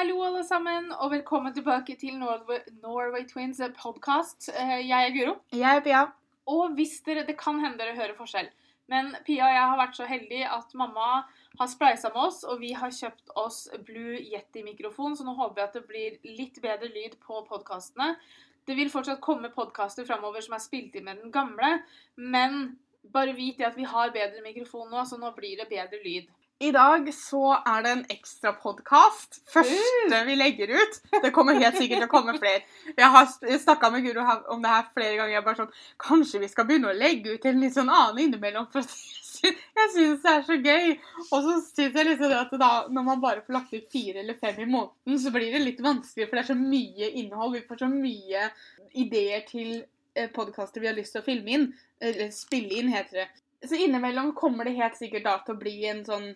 [0.00, 4.46] Hallo, alle sammen, og velkommen tilbake til Norway, Norway Twins podkast.
[4.48, 5.34] Jeg er Guro.
[5.52, 6.00] Jeg er Pia.
[6.48, 8.48] Og hvis dere, det kan hende dere hører forskjell,
[8.88, 11.10] men Pia og jeg har vært så heldige at mamma
[11.60, 15.68] har spleisa med oss, og vi har kjøpt oss Blue Yeti-mikrofon, så nå håper jeg
[15.68, 18.14] at det blir litt bedre lyd på podkastene.
[18.64, 21.74] Det vil fortsatt komme podkaster framover som er spilt inn med den gamle,
[22.16, 22.78] men
[23.12, 26.32] bare vit det at vi har bedre mikrofon nå, så nå blir det bedre lyd.
[26.60, 29.38] I dag så er det en ekstra podkast.
[29.48, 30.98] Første vi legger ut.
[31.22, 32.60] Det kommer helt sikkert til å komme flere.
[32.98, 33.30] Jeg har
[33.62, 35.32] snakka med Guro om det her flere ganger.
[35.38, 35.72] Jeg bare sånn
[36.04, 38.68] Kanskje vi skal begynne å legge ut en litt sånn annen innimellom?
[38.74, 38.84] For
[39.80, 40.94] jeg syns det er så gøy.
[41.30, 44.36] Og så syns jeg liksom at da, når man bare får lagt ut fire eller
[44.44, 47.56] fem i måneden, så blir det litt vanskelig, for det er så mye innhold.
[47.56, 48.50] Vi får så mye
[49.00, 49.78] ideer til
[50.36, 51.70] podkaster vi har lyst til å filme inn.
[52.04, 53.30] Eller spille inn, heter det.
[53.66, 56.32] Så innimellom kommer det helt sikkert da til å bli en sånn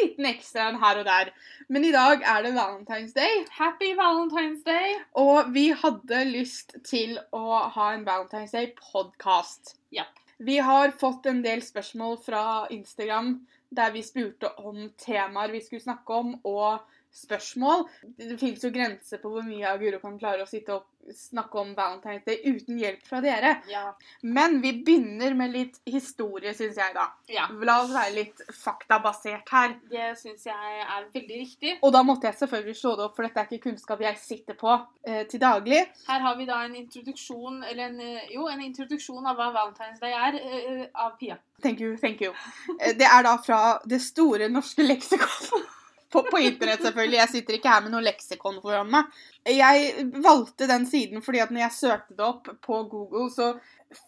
[0.00, 1.32] liten ekstra en her og der.
[1.72, 3.44] Men i dag er det Valentine's Day.
[3.54, 4.96] Happy Valentine's Day!
[5.18, 9.76] Og vi hadde lyst til å ha en Valentine's Day-podkast.
[9.94, 10.06] Ja.
[10.38, 12.42] Vi har fått en del spørsmål fra
[12.74, 13.38] Instagram
[13.76, 16.84] der vi spurte om temaer vi skulle snakke om, og
[17.16, 17.86] spørsmål.
[18.18, 21.60] Det fins jo grenser på hvor mye av Guro kan klare å sitte og snakke
[21.60, 23.52] om Valentine's Day uten hjelp fra dere.
[23.70, 23.92] Ja.
[24.26, 27.04] Men vi begynner med litt historie, syns jeg, da.
[27.30, 27.44] ja.
[27.62, 29.76] La oss være litt faktabasert her.
[29.90, 31.76] Det syns jeg er veldig riktig.
[31.86, 34.58] Og da måtte jeg selvfølgelig slå det opp, for dette er ikke kunnskap jeg sitter
[34.58, 34.72] på
[35.06, 35.84] eh, til daglig.
[36.08, 40.02] Her har vi da en introduksjon eller en, eh, jo, en introduksjon av hva Valentine's
[40.02, 41.38] Day er, eh, av Pia.
[41.62, 42.34] Thank you, thank you.
[42.80, 45.62] Eh, Det er da fra Det store norske leksikon.
[46.12, 47.18] På, på internett, selvfølgelig.
[47.18, 49.08] Jeg sitter ikke her med noe leksikon foran meg.
[49.50, 53.54] Jeg valgte den siden fordi at når jeg søkte det opp på Google, så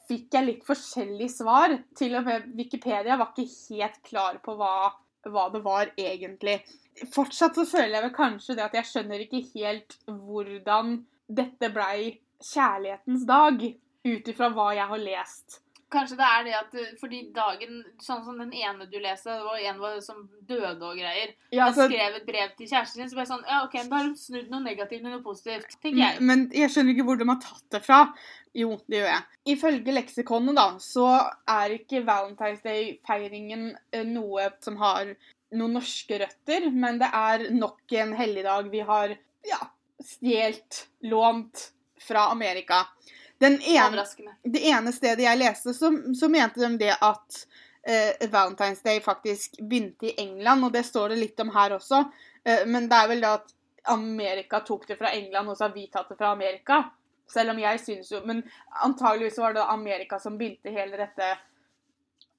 [0.09, 1.75] fikk jeg litt forskjellige svar.
[1.99, 4.93] Til og med Wikipedia var ikke helt klar på hva,
[5.29, 6.61] hva det var egentlig.
[7.15, 12.19] Fortsatt så føler jeg vel kanskje det at jeg skjønner ikke helt hvordan dette blei
[12.43, 13.63] kjærlighetens dag,
[14.09, 15.59] ut ifra hva jeg har lest.
[15.93, 19.45] Kanskje det er det at eh, fordi dagen Sånn som den ene du leste, det
[19.47, 21.33] var en var som døde og greier.
[21.55, 24.01] Ja, altså, skrev et brev til kjæresten sin, så ble jeg sånn Ja, OK, da
[24.03, 25.79] har du snudd noe negativt til noe positivt.
[25.81, 26.27] Tenker jeg.
[26.29, 28.03] Men jeg skjønner ikke hvor de har tatt det fra.
[28.59, 29.41] Jo, det gjør jeg.
[29.55, 31.09] Ifølge leksikonet, da, så
[31.49, 35.15] er ikke Valentine's Day-feiringen eh, noe som har
[35.57, 39.15] noen norske røtter, men det er nok en helligdag vi har
[39.49, 39.61] ja,
[40.05, 41.71] stjålet, lånt
[42.05, 42.85] fra Amerika.
[43.39, 44.05] Den ene,
[44.43, 47.43] det ene stedet jeg leste, så, så mente de det at
[47.87, 52.03] eh, Valentine's Day faktisk begynte i England, og det står det litt om her også.
[52.45, 53.55] Eh, men det er vel da at
[53.89, 56.83] Amerika tok det fra England, og så har vi tatt det fra Amerika.
[57.29, 58.39] Selv om jeg synes jo Men
[58.85, 61.27] antageligvis var det Amerika som begynte hele dette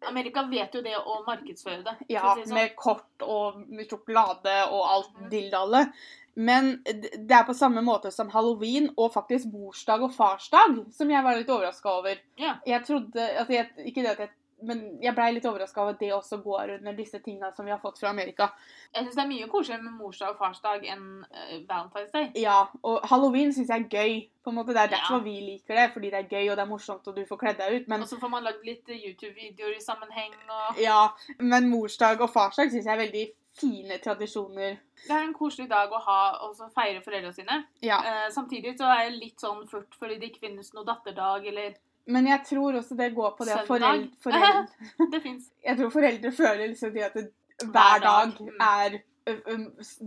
[0.08, 1.96] Amerika vet jo det å markedsføre det.
[2.14, 2.56] ja, si sånn.
[2.56, 5.30] med kort og med sjokolade og alt mm.
[5.34, 6.02] dildallet.
[6.40, 11.26] Men det er på samme måte som halloween og faktisk morsdag og farsdag, som jeg
[11.26, 12.22] var litt overraska over.
[12.40, 12.54] Ja.
[12.70, 16.00] Jeg trodde altså jeg, Ikke det at jeg Men jeg blei litt overraska over at
[16.00, 18.50] det også går under disse tingene som vi har fått fra Amerika.
[18.94, 22.30] Jeg syns det er mye koseligere med morsdag og farsdag enn uh, Valentine's Day.
[22.36, 24.20] Ja, og halloween syns jeg er gøy.
[24.44, 25.24] På en måte Det er derfor Ja.
[25.24, 27.58] vi liker det, fordi det er gøy og det er morsomt og du får kledd
[27.60, 27.88] deg ut.
[27.88, 31.10] Men, Og så får man lagd litt YouTube-videoer i sammenheng og ja,
[31.40, 33.26] men morsdag og farsdag syns jeg er veldig
[33.60, 34.78] fine tradisjoner.
[35.08, 37.64] Det er en koselig dag å ha og feire foreldrene sine.
[37.84, 37.98] Ja.
[38.00, 41.76] Eh, samtidig så er jeg litt sånn furt fordi det ikke finnes noe datterdag eller
[42.10, 44.66] Men jeg tror også det går på det at foreldre, foreldre
[45.14, 45.52] Det fins.
[45.66, 48.34] Jeg tror foreldre føler liksom at det, Hver dag.
[48.40, 48.62] Mm.
[48.66, 49.00] er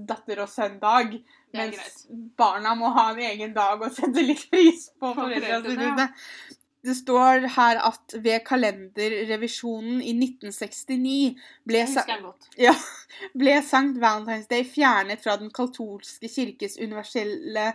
[0.09, 1.23] datter- og søndag.
[1.55, 2.07] Mens greit.
[2.37, 6.09] Barna må ha en egen dag og sette litt pris på foreldrene.
[6.83, 11.37] Det står her at ved kalenderrevisjonen i 1969
[11.69, 11.85] ble,
[12.67, 12.73] ja,
[13.39, 17.69] ble Sankt Valentine's Day fjernet fra den katolske kirkes universelle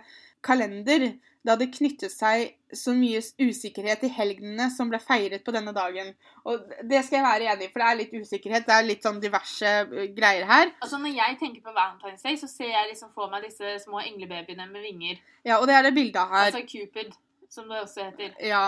[0.47, 1.11] kalender,
[1.47, 6.09] da det knyttet seg så mye usikkerhet i helgenene som ble feiret på denne dagen.
[6.43, 8.65] Og det skal jeg være enig i, for det er litt usikkerhet.
[8.67, 9.71] Det er litt sånn diverse
[10.17, 10.73] greier her.
[10.83, 14.01] Altså Når jeg tenker på Valentine's Day, så ser jeg liksom for meg disse små
[14.03, 15.23] englebabyene med vinger.
[15.47, 16.49] Ja, og det er det bildet her.
[16.49, 17.15] Altså Cupid,
[17.49, 18.35] som det også heter.
[18.43, 18.65] Ja.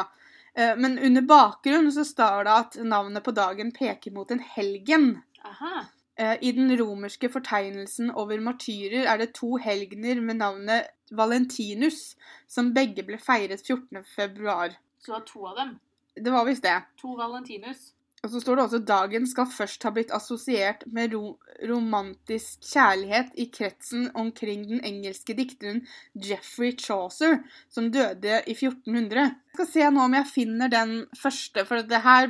[0.79, 5.11] Men under bakgrunnen så står det at navnet på dagen peker mot en helgen.
[5.45, 5.83] Aha.
[6.19, 12.17] Eh, I den romerske fortegnelsen over martyrer er det to helgener med navnet Valentinus,
[12.47, 14.03] som begge ble feiret 14.
[14.03, 14.75] februar.
[14.99, 15.71] Så det var to av dem.
[16.19, 16.75] Det var visst det.
[16.99, 17.93] To Valentinus.
[18.19, 21.37] Og så står det også dagen skal først ha blitt assosiert med ro
[21.69, 25.85] romantisk kjærlighet i kretsen omkring den engelske dikteren
[26.27, 27.39] Jeffrey Chaucer,
[27.71, 29.23] som døde i 1400.
[29.23, 32.27] Jeg skal se nå om jeg finner den første, for det her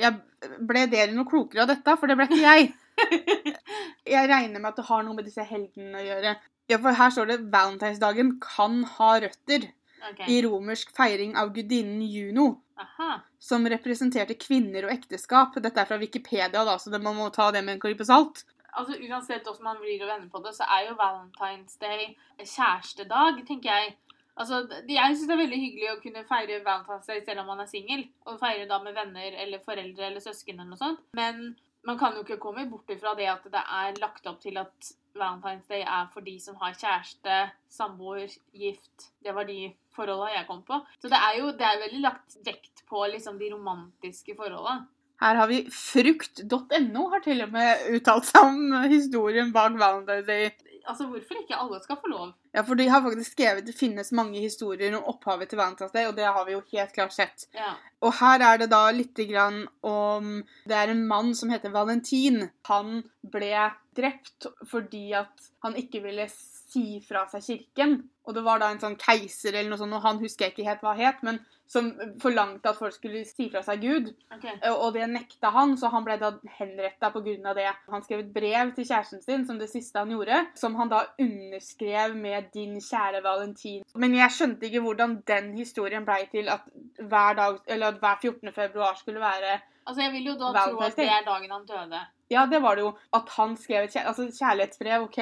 [0.00, 1.96] jeg Ble dere noe klokere av dette?
[1.98, 2.68] For det ble ikke jeg.
[4.14, 6.36] Jeg regner med at det har noe med disse helgenene å gjøre.
[6.68, 9.68] Ja, for her står det valentinsdagen kan ha røtter
[10.10, 10.26] okay.
[10.28, 12.48] i romersk feiring av gudinnen Juno,
[12.80, 13.22] Aha.
[13.40, 15.56] som representerte kvinner og ekteskap.
[15.64, 18.44] Dette er fra Wikipedia, da, så det, man må ta det med en klype salt.
[18.78, 23.40] Altså Uansett hvordan man blir og vender på det, så er jo Valentine's Day kjærestedag,
[23.48, 23.96] tenker jeg.
[24.38, 27.64] Altså, Jeg syns det er veldig hyggelig å kunne feire Valentine's Day selv om man
[27.64, 28.04] er singel.
[28.28, 31.00] Og feire da med venner eller foreldre eller søsken eller noe sånt.
[31.18, 31.56] Men
[31.86, 34.90] man kan jo ikke komme bort ifra det at det er lagt opp til at
[35.18, 37.38] Valentine's Day er for de som har kjæreste,
[37.72, 39.08] samboer, gift.
[39.24, 40.78] Det var de forholda jeg kom på.
[41.00, 44.84] Så det er jo det er veldig lagt vekt på liksom de romantiske forholda.
[45.18, 50.52] Her har vi frukt.no har til og med uttalt seg om historien bak Valentine's Day.
[50.88, 52.30] Altså, hvorfor ikke alle skal få lov?
[52.56, 56.06] Ja, for de har faktisk skrevet det finnes mange historier om opphavet til Valentine's Day,
[56.08, 57.44] og det har vi jo helt klart sett.
[57.56, 57.74] Ja.
[58.00, 60.38] Og her er det da litt grann om
[60.68, 62.46] Det er en mann som heter Valentin.
[62.70, 63.52] Han ble
[63.98, 66.28] drept fordi at han ikke ville
[66.72, 67.98] si fra seg kirken.
[68.28, 70.66] Og det var da en sånn keiser eller noe sånt, og han husker jeg ikke
[70.68, 71.38] helt hva het, men
[71.68, 74.10] som forlangte at folk skulle si fra seg Gud.
[74.36, 74.56] Okay.
[74.70, 77.54] Og det nekta han, så han ble da henretta pga.
[77.56, 77.66] det.
[77.92, 81.04] Han skrev et brev til kjæresten sin, som det siste han gjorde, som han da
[81.20, 83.84] underskrev med 'din kjære Valentin'.
[83.94, 86.64] Men jeg skjønte ikke hvordan den historien blei til at
[86.98, 88.52] hver, dag, eller at hver 14.
[88.52, 92.00] februar skulle være Altså, jeg vil jo da tro at det er dagen han døde.
[92.30, 92.90] Ja, det var det jo.
[93.14, 95.18] At han skrev et kjær altså, kjærlighetsbrev, OK,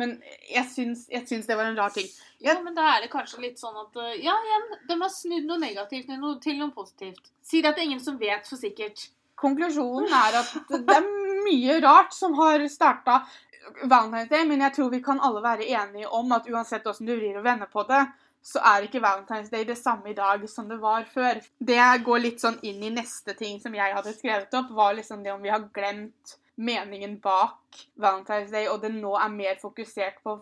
[0.00, 0.14] men
[0.48, 2.08] jeg syns, jeg syns det var en rar ting.
[2.42, 5.48] Ja, men da er det kanskje litt sånn at uh, Ja, igjen, de har snudd
[5.48, 7.32] noe negativt til noe, til noe positivt.
[7.44, 9.10] Sier at det er ingen som vet for sikkert.
[9.42, 11.06] Konklusjonen er at det er
[11.42, 13.22] mye rart som har starta
[13.82, 17.14] Valentine's Day, men jeg tror vi kan alle være enige om at uansett hvordan du
[17.16, 18.02] vrir og vender på det,
[18.42, 21.38] så er ikke Valentine's Day det samme i dag som det var før.
[21.58, 25.22] Det går litt sånn inn i neste ting som jeg hadde skrevet opp, var liksom
[25.22, 30.20] det om vi har glemt meningen bak Valentine's Day, og det nå er mer fokusert
[30.24, 30.38] på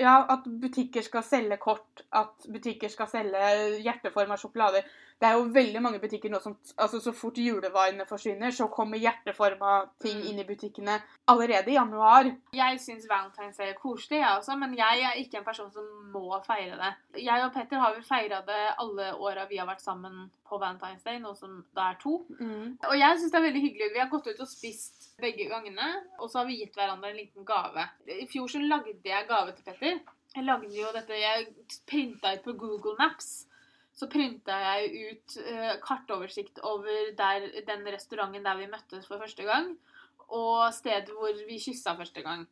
[0.00, 3.42] ja, at butikker skal selge kort, at butikker skal selge
[3.84, 4.86] hjerteforma sjokolader.
[5.22, 8.98] Det er jo veldig mange butikker nå som altså Så fort julevarene forsvinner, så kommer
[8.98, 10.24] hjerteforma ting Mm.
[10.32, 10.96] inn i butikkene
[11.30, 12.24] allerede i januar.
[12.52, 15.84] Jeg syns Valentine's Day er koselig, jeg også, men jeg er ikke en person som
[16.12, 17.22] må feire det.
[17.22, 21.04] Jeg og Petter har vel feira det alle åra vi har vært sammen på Valentine's
[21.04, 22.16] Day, nå som det er to.
[22.90, 23.92] Og jeg syns det er veldig hyggelig.
[23.94, 27.16] Vi har gått ut og spist begge gangene, og så har vi gitt hverandre en
[27.22, 27.86] liten gave.
[28.08, 30.00] I fjor så lagde jeg gave til Petter.
[30.34, 31.46] Jeg lagde jo dette Jeg
[31.86, 33.46] printa ut på Google Maps.
[33.92, 39.44] Så printa jeg ut eh, kartoversikt over der, den restauranten der vi møttes for første
[39.44, 39.74] gang,
[40.32, 42.46] og stedet hvor vi kyssa første gang.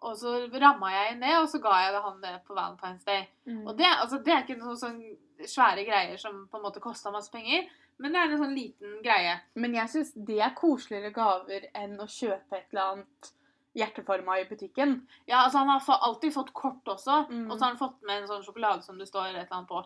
[0.00, 3.26] Og så ramma jeg ned, og så ga jeg det han det på Valentine's Day.
[3.68, 5.02] Og det, altså, det er ikke noen sånn
[5.46, 7.68] svære greier som på en måte kosta masse penger,
[8.00, 9.36] men det er en sånn liten greie.
[9.60, 13.30] Men jeg syns det er koseligere gaver enn å kjøpe et eller annet
[13.74, 15.06] hjerteforma i butikken.
[15.26, 17.50] Ja, altså Han har alltid fått kort også, Mm.
[17.50, 19.68] og så har han fått med en sånn sjokolade som det står et eller annet
[19.68, 19.84] på.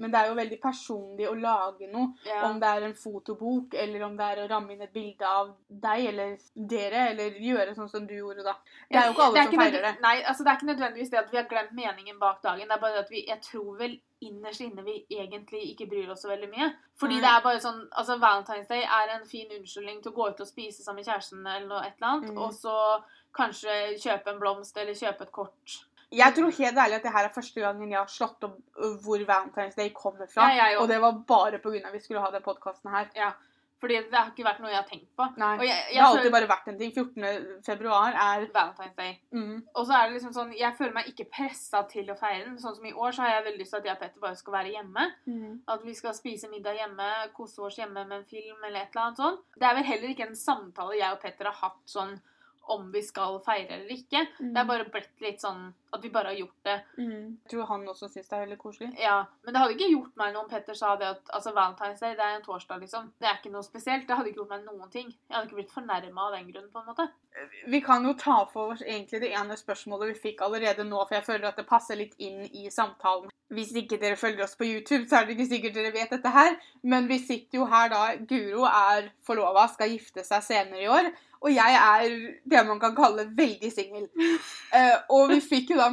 [0.00, 2.14] Men det er jo veldig personlig å lage noe.
[2.24, 2.48] Ja.
[2.48, 5.54] Om det er en fotobok, eller om det er å ramme inn et bilde av
[5.68, 8.54] deg eller dere, eller gjøre sånn som du gjorde da.
[8.90, 10.00] Det er jo ikke alle som feirer det.
[10.00, 12.66] Nei, altså det er ikke nødvendigvis det at vi har glemt meningen bak dagen.
[12.68, 16.12] Det er bare det at vi, jeg tror vel innerst inne vi egentlig ikke bryr
[16.12, 16.70] oss så veldig mye.
[17.00, 17.22] Fordi mm.
[17.24, 20.40] det er bare sånn Altså Valentine's Day er en fin unnskyldning til å gå ut
[20.40, 22.38] og spise sammen med kjæresten eller noe et eller annet, Mm.
[22.38, 22.76] og så
[23.36, 25.76] kanskje kjøpe en blomst eller kjøpe et kort.
[26.14, 28.94] Jeg tror helt ærlig at det her er første gangen jeg har slått opp øh,
[29.02, 30.48] hvor Valentine's Day kommer fra.
[30.54, 31.82] Ja, og det var bare pga.
[31.88, 33.10] at vi skulle ha den podkasten her.
[33.80, 35.24] Fordi det har ikke vært noe jeg har tenkt på.
[35.36, 36.92] Nei, Og jeg, det har alltid bare vært en ting.
[36.96, 37.60] 14.
[37.66, 39.18] februar er Valentine's Day.
[39.36, 42.46] mm, Og så er det liksom sånn, jeg føler meg ikke pressa til å feire
[42.46, 42.56] den.
[42.62, 44.40] Sånn som i år så har jeg veldig lyst til at jeg og Petter bare
[44.40, 45.04] skal være hjemme.
[45.26, 45.52] mm.
[45.76, 49.04] At vi skal spise middag hjemme, kose oss hjemme med en film eller et eller
[49.10, 49.44] annet sånt.
[49.60, 52.16] Det er vel heller ikke en samtale jeg og Petter har hatt sånn
[52.72, 54.22] om vi skal feire eller ikke.
[54.38, 56.76] Det er bare blitt litt sånn at vi bare har gjort det.
[56.98, 57.26] mm.
[57.46, 58.88] Jeg tror han også syns det er veldig koselig.
[59.00, 62.02] Ja, Men det hadde ikke gjort meg noe om Petter sa det at altså Valentine's
[62.02, 63.12] Day det er en torsdag, liksom.
[63.20, 64.08] Det er ikke noe spesielt.
[64.08, 65.14] Det hadde ikke gjort meg noen ting.
[65.14, 67.08] Jeg hadde ikke blitt fornærma av den grunn, på en måte.
[67.68, 71.18] Vi kan jo ta for oss egentlig det ene spørsmålet vi fikk allerede nå, for
[71.18, 73.30] jeg føler at det passer litt inn i samtalen.
[73.54, 76.32] Hvis ikke dere følger oss på YouTube, så er det ikke sikkert dere vet dette
[76.34, 80.88] her, men vi sitter jo her da Guro er forlova, skal gifte seg senere i
[80.90, 81.12] år,
[81.46, 82.14] og jeg er
[82.50, 84.08] det man kan kalle veldig singel.
[84.74, 85.86] Uh, og vi fikk jo da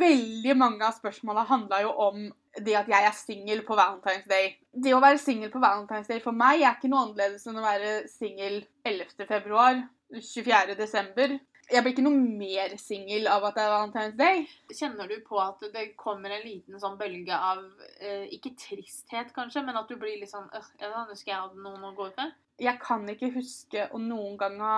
[0.00, 2.26] veldig mange av spørsmåla handla jo om
[2.64, 4.54] det at jeg er singel på Valentine's Day.
[4.72, 7.64] Det å være singel på Valentine's Day for meg er ikke noe annerledes enn å
[7.64, 9.26] være singel 11.
[9.28, 9.82] februar,
[10.14, 10.78] 24.
[10.78, 11.36] desember.
[11.72, 14.44] Jeg blir ikke noe mer singel av at det er Valentine's Day.
[14.70, 17.62] Kjenner du på at det kommer en liten sånn bølge av
[18.00, 21.42] eh, Ikke tristhet, kanskje, men at du blir litt sånn øh, ja, nå skal jeg
[21.46, 22.36] hadde noen å gå ut med?
[22.60, 24.76] Jeg kan ikke huske å noen gang ha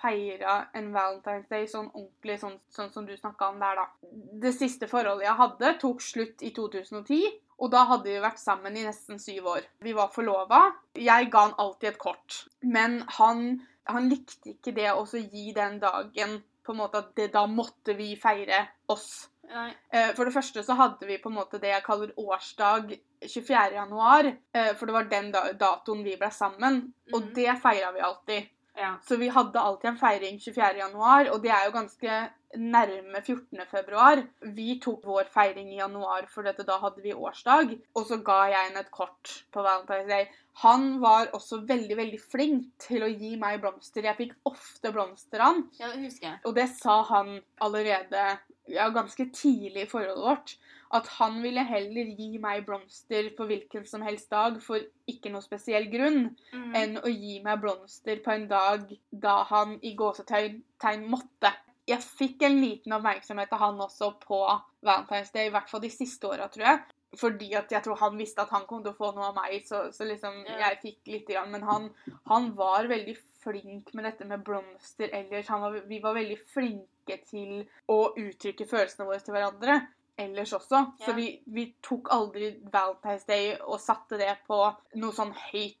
[0.00, 4.12] feira en Valentine's Day sånn ordentlig, sånn, sånn som du snakka om der, da.
[4.42, 7.38] Det siste forholdet jeg hadde, tok slutt i 2010.
[7.62, 9.66] Og da hadde vi vært sammen i nesten syv år.
[9.84, 10.64] Vi var forlova.
[10.98, 12.40] Jeg ga han alltid et kort.
[12.66, 17.28] Men han, han likte ikke det å gi den dagen på en måte at det,
[17.34, 19.28] da måtte vi feire oss.
[19.48, 19.74] Nei.
[19.92, 23.72] Eh, For det første så hadde vi på en måte det jeg kaller årsdag 24.
[23.74, 24.32] januar.
[24.54, 26.92] eh, For det var den da datoen vi ble sammen.
[27.12, 27.34] Og Mhm.
[27.34, 28.48] det feira vi alltid.
[28.76, 28.96] Ja.
[29.06, 30.78] Så vi hadde alltid en feiring 24.
[30.78, 33.66] januar, og det er jo ganske nærme 14.
[33.70, 34.22] februar.
[34.42, 37.78] Vi tok vår feiring i januar, for dette, da hadde vi årsdag.
[37.94, 40.26] Og så ga jeg henne et kort på Valentine's Day.
[40.62, 44.02] Han var også veldig, veldig flink til å gi meg blomster.
[44.04, 45.68] Jeg fikk ofte blomster av han.
[45.78, 46.40] ja, det husker jeg.
[46.46, 50.54] Og det sa han allerede ja, ganske tidlig i forholdet vårt.
[50.92, 55.40] At han ville heller gi meg blomster på hvilken som helst dag for ikke noe
[55.44, 56.74] spesiell grunn, Mm.
[56.76, 61.52] enn å gi meg blomster på en dag da han i gåsetegn måtte.
[61.88, 65.90] Jeg fikk en liten oppmerksomhet av han også på Valentine's Day, i hvert fall de
[65.90, 66.80] siste åra, tror jeg.
[67.16, 69.64] Fordi at jeg tror han visste at han kom til å få noe av meg,
[69.66, 71.26] så, så liksom jeg fikk litt.
[71.28, 71.50] Grann.
[71.50, 71.90] Men han,
[72.30, 75.48] han var veldig flink med dette med blomster ellers.
[75.48, 79.80] Han var, vi var veldig flinke til å uttrykke følelsene våre til hverandre
[80.22, 80.76] ellers også.
[81.00, 81.06] Ja.
[81.06, 84.58] Så vi, vi tok aldri Valentine's Day og satte det på
[85.00, 85.78] noe sånn høyt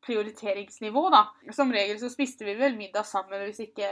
[0.00, 1.20] prioriteringsnivå, da.
[1.52, 3.90] Som regel så spiste vi vel middag sammen hvis ikke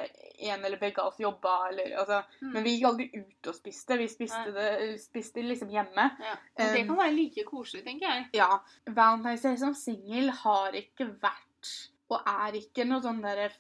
[0.49, 2.53] en eller begge av oss jobba, eller altså Mm.
[2.55, 3.99] Men vi gikk aldri ut og spiste.
[3.99, 6.11] Vi spiste det spiste liksom hjemme.
[6.21, 6.35] ja.
[6.59, 8.27] Men det Um, kan være like koselig, tenker jeg.
[8.35, 8.59] Ja.
[8.87, 13.51] Valentine's Day som singel har ikke vært og er ikke noe sånn derre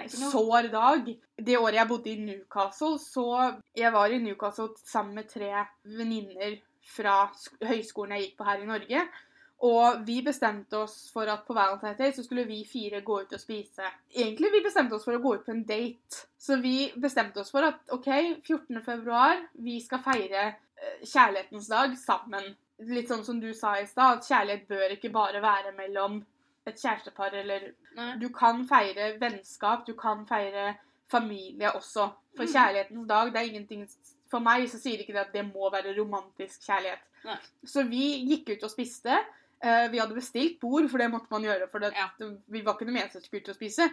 [0.00, 1.08] er sår dag.
[1.36, 3.26] Det året jeg bodde i Newcastle, så
[3.76, 5.52] Jeg var i Newcastle sammen med tre
[5.84, 7.26] venninner fra
[7.68, 9.02] høyskolen jeg gikk på her i Norge.
[9.66, 13.32] Og vi bestemte oss for at på Valentine's Day så skulle vi fire gå ut
[13.34, 13.90] og spise.
[14.14, 16.22] Egentlig vi bestemte oss for å gå ut på en date.
[16.38, 18.08] Så vi bestemte oss for at OK,
[18.46, 18.78] 14.
[18.86, 22.52] februar, vi skal feire eh, kjærlighetens dag sammen.
[22.86, 26.20] Litt sånn som du sa i stad, at kjærlighet bør ikke bare være mellom
[26.68, 28.16] et kjærestepar eller Nei.
[28.20, 30.76] Du kan feire vennskap, du kan feire
[31.10, 32.10] familie også.
[32.36, 32.52] For Mm.
[32.52, 33.88] kjærlighetens dag, det er ingenting
[34.30, 36.98] For meg så sier ikke det at det må være romantisk kjærlighet.
[37.24, 37.36] Nei.
[37.64, 39.14] Så vi gikk ut og spiste.
[39.64, 41.68] Eh, vi hadde bestilt bord, for det måtte man gjøre.
[41.70, 42.08] For det, Ja.
[42.48, 43.88] vi var ikke noe meningen som skulle ut og spise.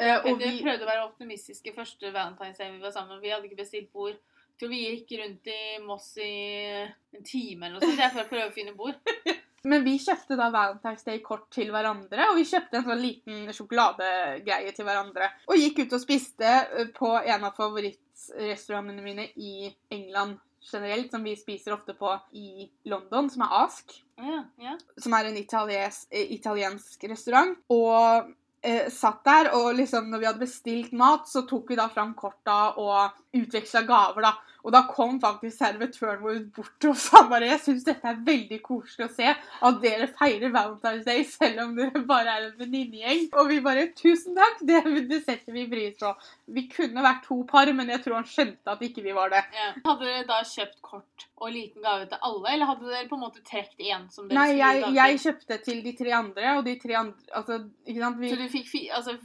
[0.00, 3.20] Eh, og Vi prøvde å være optimistiske første Valentine's Day vi var sammen.
[3.22, 4.12] Vi hadde ikke bestilt bord.
[4.12, 8.28] Jeg tror vi gikk rundt i Moss i en time eller noe sånt for å
[8.28, 8.96] prøve å finne bord.
[9.66, 14.72] men vi kjøpte da Valentine's Day-kort til hverandre, og vi kjøpte en sånn liten sjokoladegreie
[14.76, 15.30] til hverandre.
[15.50, 21.26] Og gikk ut og spiste eh, på en av favorittrestaurantene mine i England generelt, som
[21.26, 23.94] vi spiser ofte på i London, som er Ask.
[24.16, 24.74] Ja, ja.
[25.02, 27.58] som er en italiensk, italiensk restaurant.
[27.72, 28.32] Og
[28.62, 32.14] eh, satt der, og liksom når vi hadde bestilt mat, så tok vi da fram
[32.18, 34.34] korta og utveksla gaver, da.
[34.66, 38.58] Og da kom faktisk servitøren vår bort og sa bare Jeg syns dette er veldig
[38.64, 43.28] koselig å se at dere feirer Valentine's Day selv om dere bare er en venninnegjeng.
[43.38, 46.10] Og vi bare Tusen takk, det, det setter vi pris på.
[46.46, 49.42] Vi kunne vært to par, men jeg tror han skjønte at ikke vi var det.
[49.56, 49.72] ja.
[49.86, 53.24] Hadde dere da kjøpt kort og liten gave til alle, eller hadde dere på en
[53.26, 56.74] måte trukket én som dere Nei, jeg, jeg kjøpte til de tre andre, og de
[56.80, 59.16] tre andre Altså, ikke sant vi, Så du fikk altså,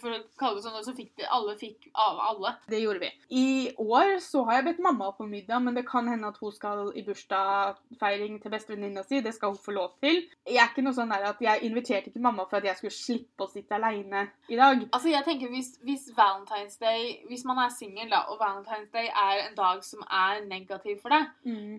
[0.00, 2.54] For å kalle det sånn, så fikk det, alle fikk av alle.
[2.70, 3.10] Det gjorde vi.
[3.38, 3.46] I
[3.78, 6.90] år så har jeg bedt mamma på middag, men det kan hende at hun skal
[6.96, 9.20] i bursdagsfeiring til bestevenninna si.
[9.24, 10.22] Det skal hun få lov til.
[10.48, 12.96] Jeg er ikke noe sånn der at jeg inviterte ikke mamma for at jeg skulle
[12.96, 14.82] slippe å sitte aleine i dag.
[14.90, 19.48] Altså, jeg tenker hvis, hvis Valentine's Day Hvis man er singel, og Valentine's Day er
[19.48, 21.26] en dag som er negativ for deg,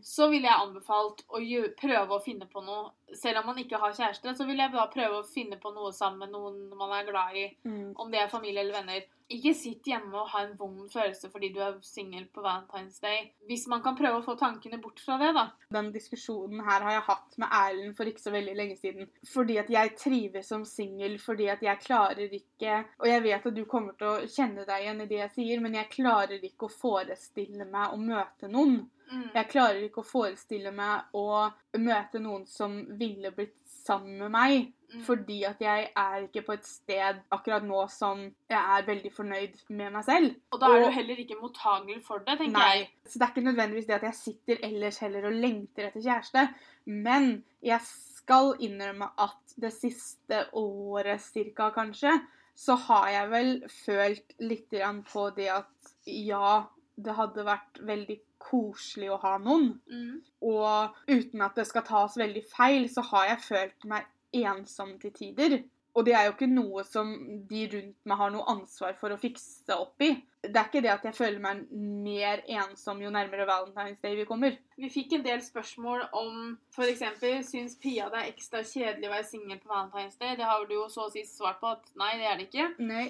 [0.03, 1.41] så ville jeg anbefalt å
[1.79, 2.91] prøve å finne på noe.
[3.13, 5.91] Selv om man ikke har kjæreste, så vil jeg da prøve å finne på noe
[5.93, 7.47] sammen med noen man er glad i.
[7.63, 7.91] Mm.
[7.95, 9.07] Om det er familie eller venner.
[9.31, 13.29] Ikke sitt hjemme og ha en vond følelse fordi du er singel på Valentine's Day.
[13.47, 15.47] Hvis man kan prøve å få tankene bort fra det, da.
[15.71, 19.11] Den diskusjonen her har jeg hatt med Erlend for ikke så veldig lenge siden.
[19.31, 23.55] Fordi at jeg trives som singel, fordi at jeg klarer ikke Og jeg vet at
[23.55, 26.67] du kommer til å kjenne deg igjen i det jeg sier, men jeg klarer ikke
[26.67, 28.81] å forestille meg å møte noen.
[29.11, 33.60] Jeg klarer ikke å forestille meg å møte noen som ville blitt
[33.91, 34.71] sammen med meg.
[34.91, 35.03] Mm.
[35.07, 39.61] Fordi at jeg er ikke på et sted akkurat nå som jeg er veldig fornøyd
[39.69, 40.33] med meg selv.
[40.51, 42.75] Og da er og- du heller ikke mottagelig for det, tenker Nei.
[42.75, 42.89] jeg.
[43.05, 46.53] Så det er ikke nødvendigvis det at jeg sitter ellers heller og lengter etter kjæreste.
[46.85, 52.11] Men jeg skal innrømme at det siste året cirka, kanskje,
[52.55, 54.69] så har jeg vel følt litt
[55.07, 56.63] på det at ja,
[56.97, 59.73] det hadde vært veldig koselig å ha noen.
[59.91, 60.15] Mm.
[60.51, 64.09] Og uten at det skal tas veldig feil, så har jeg følt meg
[64.41, 65.61] ensom til tider.
[65.91, 67.09] Og det er jo ikke noe som
[67.49, 70.13] de rundt meg har noe ansvar for å fikse opp i.
[70.41, 74.25] Det er ikke det at jeg føler meg mer ensom jo nærmere Valentine's Day vi
[74.29, 74.55] kommer.
[74.79, 77.03] Vi fikk en del spørsmål om f.eks.
[77.49, 80.37] syns Pia det er ekstra kjedelig å være singel på Valentine's Day.
[80.39, 82.69] Det har du jo så å si svart på at nei, det er det ikke.
[82.79, 83.05] Nei.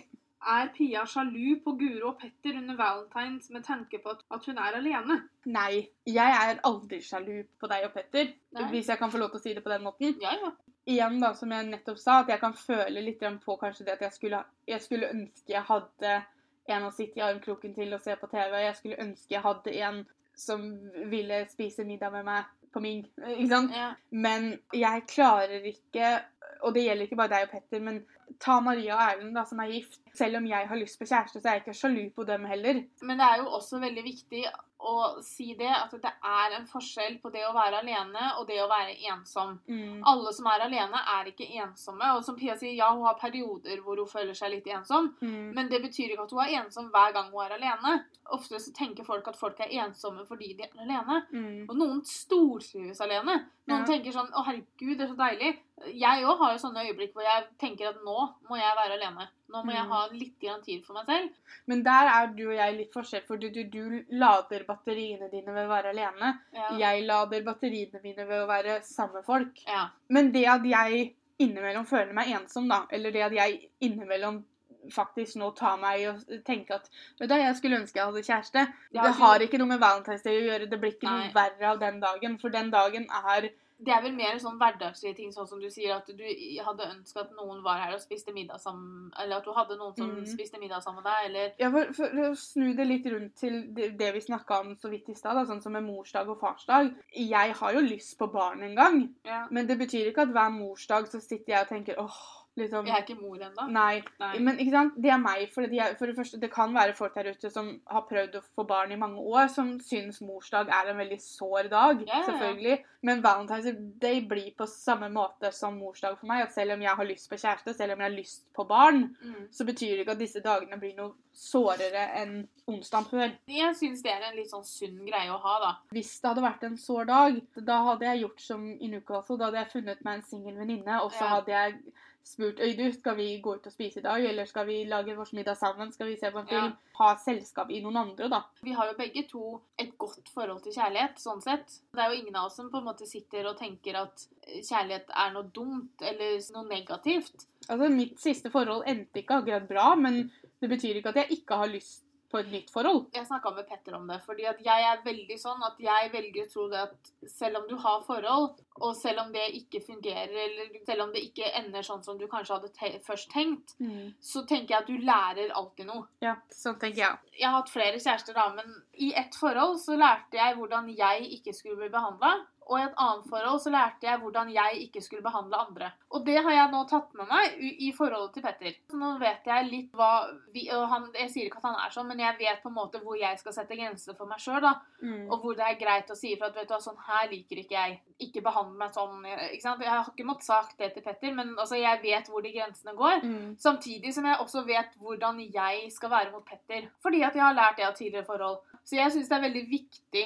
[0.50, 4.74] Er Pia sjalu på Guro og Petter under Valentine's med tanke på at- hun er
[4.78, 5.22] alene?
[5.46, 5.88] Nei.
[6.08, 8.64] Jeg er aldri sjalu på deg og Petter, Nei.
[8.72, 10.16] hvis jeg kan få lov til å si det på den måten.
[10.22, 10.52] Ja, ja.
[10.88, 14.02] Igjen, da, som jeg nettopp sa, at jeg kan føle litt på kanskje det at
[14.02, 16.24] jeg skulle, jeg skulle ønske jeg hadde
[16.68, 18.64] en å sitte i armkroken til og se på TV.
[18.66, 20.06] Jeg skulle ønske jeg hadde en
[20.36, 23.06] som ville spise middag med meg på Ming.
[23.20, 23.72] Ikke sant?
[23.76, 23.94] ja.
[24.12, 26.24] Men jeg klarer ikke
[26.62, 28.02] Og det gjelder ikke bare deg og Petter, men
[28.42, 30.00] ta Maria og Erlend, da, som er gift.
[30.14, 32.84] Selv om jeg har lyst på kjæreste, så er jeg ikke sjalu på dem heller.
[33.02, 34.44] Men det er jo også veldig viktig
[34.82, 38.58] å si det, at det er en forskjell på det å være alene og det
[38.64, 39.54] å være ensom.
[39.70, 40.02] Mm.
[40.10, 42.10] Alle som er alene, er ikke ensomme.
[42.18, 45.12] Og som Pia sier, ja, hun har perioder hvor hun føler seg litt ensom.
[45.22, 45.52] Mm.
[45.56, 47.96] Men det betyr ikke at hun er ensom hver gang hun er alene.
[48.34, 51.22] Ofte så tenker folk at folk er ensomme fordi de er alene.
[51.32, 51.66] Mm.
[51.70, 53.44] Og noen stortrives alene.
[53.70, 53.88] Noen Ja.
[53.88, 55.60] tenker sånn 'Å, herregud, det er så deilig'.
[55.88, 58.18] Jeg òg har jo sånne øyeblikk hvor jeg tenker at nå
[58.50, 59.28] må jeg være alene.
[59.52, 59.90] Nå må jeg Mm.
[59.92, 61.30] ha litt tid for meg selv.
[61.68, 65.54] Men der er du og jeg litt forskjell, for du, du, du lader batteriene dine
[65.54, 66.40] ved å være alene.
[66.54, 66.70] Ja.
[66.78, 69.64] Jeg lader batteriene mine ved å være sammen med folk.
[69.68, 69.88] ja.
[70.10, 74.44] Men det at jeg innimellom føler meg ensom, da, eller det at jeg innimellom
[74.92, 76.88] faktisk nå tar meg å tenke at
[77.20, 78.64] vet du, jeg skulle ønske jeg hadde kjæreste.
[78.92, 80.70] Det har ikke noe med Valentine's Day å gjøre.
[80.70, 83.50] Det blir ikke noe verre av den dagen, for den dagen er
[83.84, 86.24] Det er vel mer sånn hverdagslige ting, sånn som du sier at du
[86.66, 89.96] hadde ønsket at noen var her og spiste middag sammen Eller at du hadde noen
[89.98, 90.26] som Mm.
[90.26, 93.74] spiste middag sammen med deg, eller Ja, for, for å snu det litt rundt til
[93.74, 96.94] det, det vi snakka om så vidt i stad, sånn som med morsdag og farsdag.
[97.16, 99.48] Jeg har jo lyst på barn en gang, ja.
[99.50, 102.22] men det betyr ikke at hver morsdag så sitter jeg og tenker åh,
[102.58, 103.68] liksom Jeg er ikke mor ennå.
[103.72, 104.02] Nei.
[104.20, 104.40] Nei.
[104.40, 104.94] Men ikke sant?
[105.02, 105.50] det er meg.
[105.54, 108.36] For det, er, for det første, det kan være folk der ute som har prøvd
[108.36, 112.02] å få barn i mange år, som syns morsdag er en veldig sår dag.
[112.08, 112.26] Yeah.
[112.26, 112.80] selvfølgelig.
[113.04, 116.44] Men Valentine's Day blir på samme måte som morsdag for meg.
[116.44, 119.16] At selv om jeg har lyst på kjæreste, selv om jeg har lyst på barn,
[119.22, 119.48] Mm.
[119.52, 123.32] så betyr det ikke at disse dagene blir noe sårere enn onsdag før.
[123.50, 125.72] Jeg syns det er en litt sånn sunn greie å ha, da.
[125.96, 129.38] Hvis det hadde vært en sår dag, da hadde jeg gjort som i Newcastle.
[129.40, 131.28] Da hadde jeg funnet meg en singel venninne, og så Ja.
[131.36, 131.80] hadde jeg
[132.24, 135.16] spurt Øy, du, skal vi gå ut og spise i dag, eller skal vi lage
[135.18, 135.92] vår middag sammen?
[135.92, 136.76] Skal vi se på en film?
[137.00, 138.42] Ha selskap i noen andre, da.
[138.62, 139.46] Vi har jo begge to
[139.82, 141.80] et godt forhold til kjærlighet, sånn sett.
[141.96, 145.12] Det er jo ingen av oss som på en måte sitter og tenker at kjærlighet
[145.24, 147.48] er noe dumt eller noe negativt.
[147.68, 150.24] Altså, Mitt siste forhold endte ikke akkurat bra, men
[150.62, 153.06] det betyr ikke at jeg ikke har lyst på et nytt forhold.
[153.16, 156.46] Jeg snakka med Petter om det, fordi at jeg er veldig sånn at jeg velger
[156.46, 160.32] å tro det at selv om du har forhold, og selv om det ikke fungerer,
[160.46, 163.76] eller selv om det ikke ender sånn som du kanskje hadde te først tenkt,
[164.24, 166.08] så tenker jeg at du lærer alltid noe.
[166.24, 167.36] Ja, sånn tenker jeg.
[167.36, 171.30] Jeg har hatt flere kjærester da, men i ett forhold så lærte jeg hvordan jeg
[171.38, 172.38] ikke skulle bli behandla.
[172.72, 175.90] Og i et annet forhold så lærte jeg hvordan jeg ikke skulle behandle andre.
[176.16, 178.78] Og det har jeg nå tatt med meg i i forholdet til Petter.
[178.92, 180.12] Så nå vet jeg litt hva
[180.54, 182.78] vi, og han, Jeg sier ikke at han er sånn, men jeg vet på en
[182.78, 184.70] måte hvor jeg skal sette grenser for meg sjøl.
[185.02, 185.26] Mm.
[185.28, 187.76] Og hvor det er greit å si ifra at vet du sånn her liker ikke
[187.76, 188.00] jeg.
[188.22, 189.26] Ikke behandle meg sånn.
[189.26, 189.82] ikke sant?
[189.84, 192.94] Jeg har ikke måttet sagt det til Petter, men altså, jeg vet hvor de grensene
[192.98, 193.26] går.
[193.26, 193.50] Mm.
[193.62, 196.88] Samtidig som jeg også vet hvordan jeg skal være mot Petter.
[197.04, 198.62] Fordi at jeg har lært det av tidligere forhold.
[198.84, 200.26] Så jeg syns det er veldig viktig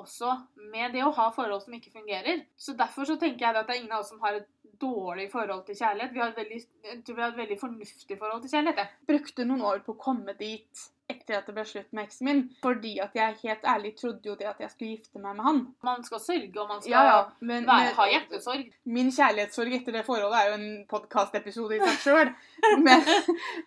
[0.00, 0.32] også
[0.72, 2.42] med det å ha forhold som ikke fungerer.
[2.56, 5.28] Så derfor så tenker jeg at det er ingen av oss som har et dårlig
[5.32, 6.14] forhold til kjærlighet.
[6.14, 6.60] Vi har et veldig,
[7.06, 8.82] vi har et veldig fornuftig forhold til kjærlighet.
[8.82, 9.06] jeg.
[9.12, 12.42] Brukte noen år på å komme dit etter at det ble slutt med eksen min,
[12.62, 15.58] fordi at jeg helt ærlig trodde jo det at jeg skulle gifte meg med han.
[15.84, 18.70] Man skal sørge, og man skal Ja, ja, men, være, men- ha hjertesorg.
[18.84, 22.34] Min kjærlighetssorg etter det forholdet er jo en podkastepisode i seg sjøl.
[22.84, 23.04] Men,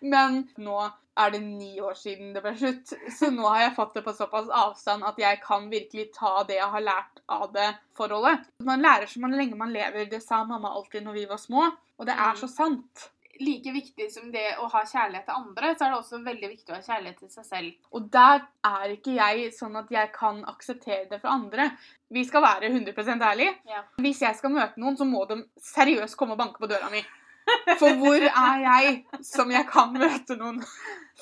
[0.02, 0.78] men nå
[1.18, 4.12] er det ni år siden det ble slutt, så nå har jeg fått det på
[4.14, 8.44] såpass avstand at jeg kan virkelig ta det jeg har lært av det forholdet.
[8.62, 10.06] Man lærer så man lenge man lever.
[10.10, 11.64] Det sa mamma alltid når vi var små,
[11.98, 12.40] og det er Mm.
[12.42, 13.08] så sant.
[13.40, 16.72] Like viktig som det å ha kjærlighet til andre, så er det også veldig viktig
[16.72, 17.90] å ha kjærlighet til seg selv.
[17.94, 21.70] Og der er ikke jeg sånn at jeg kan akseptere det fra andre.
[22.10, 23.54] Vi skal være 100% ærlige.
[23.68, 23.84] Ja.
[24.02, 27.04] Hvis jeg skal møte noen, så må de seriøst komme og banke på døra mi.
[27.78, 30.62] For hvor er jeg som jeg kan møte noen?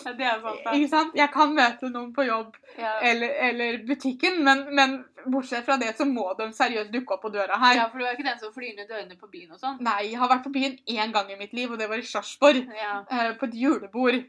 [0.05, 0.73] Ja, det er sant, da.
[0.77, 1.15] Ikke sant?
[1.17, 2.91] Jeg kan møte noen på jobb Ja.
[3.01, 4.99] eller, eller butikken, men, men
[5.33, 7.79] bortsett fra det så må de seriøst dukke opp på døra her.
[7.79, 9.79] ja, for du er ikke den som flyr ned dørene på byen og sånn.
[9.87, 12.05] Nei, jeg har vært på byen én gang i mitt liv, og det var i
[12.07, 12.61] Sarpsborg.
[12.77, 12.99] Ja.
[13.11, 14.21] eh, På et julebord.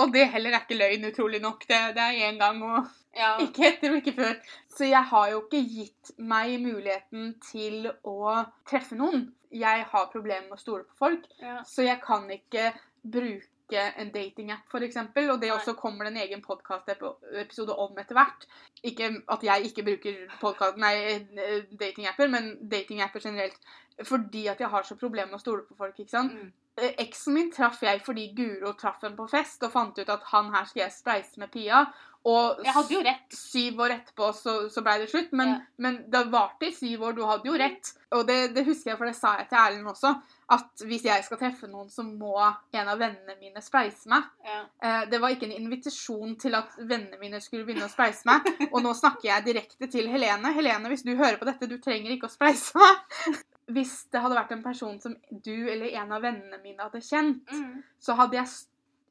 [0.00, 1.68] Og det heller er ikke løgn, utrolig nok.
[1.68, 3.36] Det, det er én gang, og Ja.
[3.38, 4.32] Ikke etter og ikke før.
[4.74, 9.28] Så jeg har jo ikke gitt meg muligheten til å treffe noen.
[9.54, 11.60] Jeg har problemer med å stole på folk, ja.
[11.68, 12.72] så jeg kan ikke
[13.04, 14.98] bruke en datingapp, f.eks.
[15.30, 18.44] Og det også kommer det en egen podkastepisode om etter hvert.
[18.84, 21.22] Ikke at jeg ikke bruker podcast, nei,
[21.80, 23.56] datingapper, men datingapper generelt.
[24.02, 25.98] Fordi at jeg har så problemer med å stole på folk.
[25.98, 26.34] ikke sant?
[26.34, 26.52] Mm.
[26.76, 30.24] Eh, Eksen min traff jeg fordi Guro traff henne på fest og fant ut at
[30.32, 31.84] han her skal jeg spleise med Pia.
[32.24, 33.34] Og Jeg hadde jo rett.
[33.36, 35.32] syv år etterpå så, så ble det slutt.
[35.36, 35.58] Men, Ja.
[35.78, 37.12] men det varte i syv år.
[37.18, 37.90] Du hadde jo rett.
[38.16, 40.14] Og det, det husker jeg, for det sa jeg til Erlend også.
[40.54, 42.32] At hvis jeg skal treffe noen, så må
[42.72, 44.24] en av vennene mine spleise meg.
[44.44, 44.62] Ja.
[44.82, 48.48] Eh, det var ikke en invitasjon til at vennene mine skulle begynne å spleise meg.
[48.72, 50.54] Og nå snakker jeg direkte til Helene.
[50.56, 53.42] Helene, hvis du hører på dette, du trenger ikke å spleise meg.
[53.74, 57.48] Hvis det hadde vært en person som du eller en av vennene mine hadde kjent,
[57.52, 57.82] Mm.
[58.00, 58.46] så hadde jeg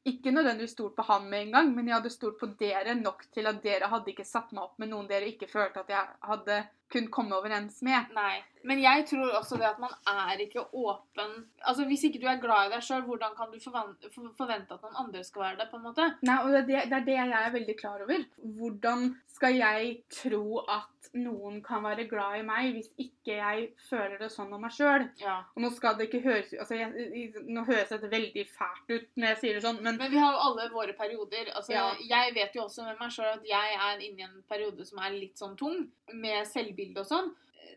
[0.04, 3.24] ikke nødvendigvis stolt på han med en gang, men jeg hadde stolt på dere nok
[3.32, 6.10] til at dere hadde ikke satt meg opp med noen dere ikke følte at jeg
[6.28, 6.58] hadde
[6.92, 8.10] kunnet komme overens med.
[8.14, 8.42] Nei.
[8.64, 11.32] Men jeg tror også det at man er ikke åpen
[11.68, 14.96] Altså Hvis ikke du er glad i deg sjøl, hvordan kan du forvente at noen
[15.02, 15.66] andre skal være det?
[15.70, 16.06] på en måte?
[16.24, 18.24] Nei, og det det, det er det jeg er veldig klar over.
[18.56, 24.16] Hvordan skal jeg tro at noen kan være glad i meg hvis ikke jeg føler
[24.22, 25.04] det sånn om meg sjøl?
[25.20, 25.36] Ja.
[25.54, 29.28] Og nå skal det ikke høres altså jeg, Nå høres dette veldig fælt ut når
[29.34, 31.52] jeg sier det sånn, men Men vi har jo alle våre perioder.
[31.54, 31.90] Altså, Ja.
[32.14, 34.98] Jeg vet jo også med meg sjøl at jeg er inne i en periode som
[35.04, 37.32] er litt sånn tung, med selvbilde og sånn.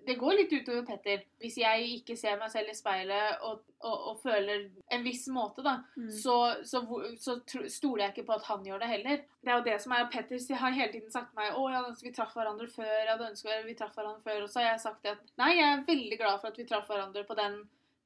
[0.07, 1.23] Det går litt utover Petter.
[1.41, 5.63] Hvis jeg ikke ser meg selv i speilet og, og, og føler en viss måte,
[5.65, 6.09] da, Mm.
[6.11, 6.81] så, så,
[7.19, 7.35] så
[7.71, 9.23] stoler jeg ikke på at han gjør det heller.
[9.43, 11.89] Det er jo det som er Petter har hele tiden sagt til meg å, jeg
[11.89, 12.91] ønsket vi traff hverandre før.
[12.93, 15.71] jeg hadde ønsket vi traff hverandre før, Og så har jeg sagt at nei, jeg
[15.73, 17.57] er veldig glad for at vi traff hverandre på den,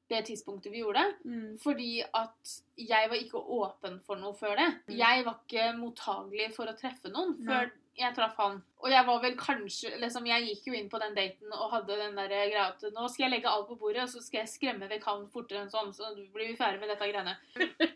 [0.10, 1.06] det tidspunktet vi gjorde.
[1.24, 1.58] Mm.
[1.62, 4.70] Fordi at jeg var ikke åpen for noe før det.
[4.88, 4.98] Mm.
[4.98, 8.60] Jeg var ikke mottagelig for å treffe noen før jeg traff han.
[8.82, 11.98] Og jeg var vel kanskje liksom, Jeg gikk jo inn på den daten og hadde
[12.00, 14.52] den der greia at nå skal jeg legge alt på bordet, og så skal jeg
[14.54, 17.36] skremme vekk han fortere enn sånn, så blir vi ferdig med dette greiene.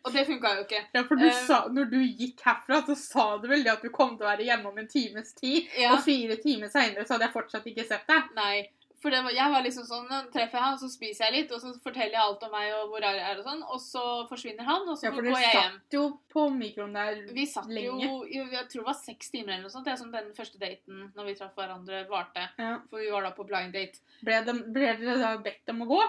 [0.06, 0.84] Og det funka jo ikke.
[0.94, 3.86] Ja, for du uh, sa, når du gikk herfra, så sa du vel det at
[3.86, 5.72] du kom til å være hjemme om en times tid.
[5.80, 5.96] Ja.
[5.96, 8.34] Og fire timer seinere så hadde jeg fortsatt ikke sett deg.
[8.38, 8.58] Nei.
[9.02, 11.62] For det var, jeg var liksom sånn, treffer jeg han, så spiser jeg litt, og
[11.62, 14.68] så forteller jeg alt om meg og hvor jeg er og sånn, og så forsvinner
[14.68, 15.76] han, og så Ja, for går jeg hjem.
[15.76, 17.36] satt jo på mikroen der lenge.
[17.36, 18.08] Vi satt lenge.
[18.08, 19.86] jo Jeg tror det var seks timer eller noe sånt.
[19.86, 22.48] Det er som den første daten når vi traff hverandre, varte.
[22.58, 22.80] Ja.
[22.90, 24.02] For vi var da på blind date.
[24.22, 26.02] Ble, de, ble dere da bedt om å gå?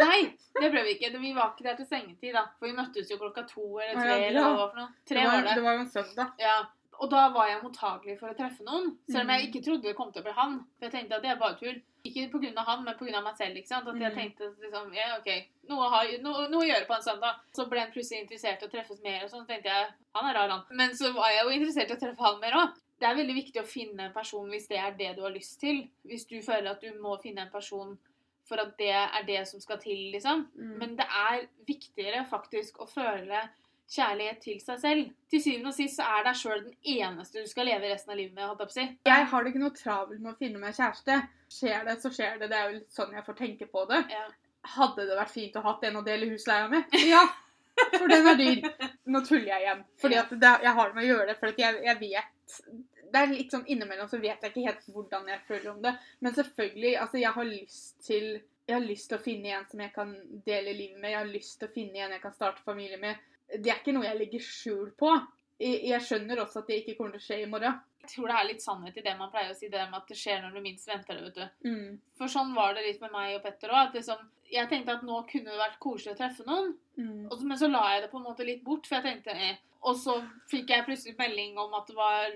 [0.00, 0.20] Nei,
[0.56, 1.10] det ble vi ikke.
[1.20, 2.46] Vi var ikke der til sengetid, da.
[2.58, 4.68] For vi møttes jo klokka to eller tre, ja, eller hva ja.
[4.68, 4.92] for noe.
[5.08, 5.56] Tre det var, var det.
[5.58, 6.30] Det var jo en søndag.
[6.40, 6.58] Ja.
[7.00, 8.90] Og da var jeg mottagelig for å treffe noen.
[9.08, 9.46] Selv om jeg Mm.
[9.48, 10.58] ikke trodde det kom til å bli han.
[10.78, 11.80] For jeg tenkte at det er bare tull.
[12.04, 12.64] Ikke pga.
[12.64, 13.22] han, men pga.
[13.22, 13.56] meg selv.
[13.56, 13.88] ikke sant?
[13.88, 14.18] At jeg Mm.
[14.18, 17.34] tenkte liksom, ja, ok, noe, har, noe, noe å gjøre på en søndag.
[17.56, 19.46] Så ble han plutselig interessert i å treffes mer, og sånn.
[19.46, 20.64] tenkte jeg, han er rar, han.
[20.70, 22.74] Men så var jeg jo interessert i å treffe han mer òg.
[23.00, 25.58] Det er veldig viktig å finne en person hvis det er det du har lyst
[25.60, 25.88] til.
[26.04, 27.98] Hvis du føler at du må finne en person
[28.44, 30.48] for at det er det som skal til, liksom.
[30.58, 30.78] Mm.
[30.78, 33.48] Men det er viktigere faktisk å føle
[33.90, 35.10] kjærlighet til seg selv.
[35.30, 38.20] Til syvende og sist så er deg sjøl den eneste du skal leve resten av
[38.20, 38.46] livet med.
[38.46, 39.10] holdt jeg på.
[39.10, 41.18] Jeg har det ikke noe travelt med å finne meg kjæreste.
[41.50, 42.50] Skjer det, så skjer det.
[42.52, 44.02] Det er jo sånn jeg får tenke på det.
[44.12, 44.26] Ja.
[44.76, 46.98] Hadde det vært fint å hatt en å dele husleia med?
[47.12, 47.24] Ja.
[47.94, 48.66] For den er dyr.
[49.08, 49.82] Nå tuller jeg igjen.
[50.02, 51.36] Fordi at det, jeg har det med å gjøre det.
[51.40, 52.56] For jeg, jeg vet
[53.10, 55.94] Det er litt sånn innimellom så vet jeg ikke helt hvordan jeg føler om det.
[56.20, 58.28] Men selvfølgelig, altså jeg har lyst til
[58.70, 60.12] jeg har lyst til å finne en som jeg kan
[60.46, 61.10] dele livet med.
[61.10, 63.18] Jeg har lyst til å finne en jeg kan starte familie med.
[63.58, 65.12] Det er ikke noe jeg legger skjul på.
[65.60, 67.80] Jeg jeg skjønner også at det ikke kommer til å skje i morgen.
[68.00, 70.06] Jeg tror det er litt sannhet i det man pleier å si, det med at
[70.08, 71.24] det skjer når du minst venter det.
[71.26, 71.68] vet du.
[71.68, 71.98] Mm.
[72.16, 73.92] For sånn var det litt med meg og Petter òg.
[73.94, 77.28] Liksom, jeg tenkte at nå kunne det vært koselig å treffe noen, Mm.
[77.30, 78.86] og så, men så la jeg det på en måte litt bort.
[78.86, 79.56] For jeg tenkte eh.
[79.88, 80.18] Og så
[80.50, 82.26] fikk jeg plutselig melding om at det var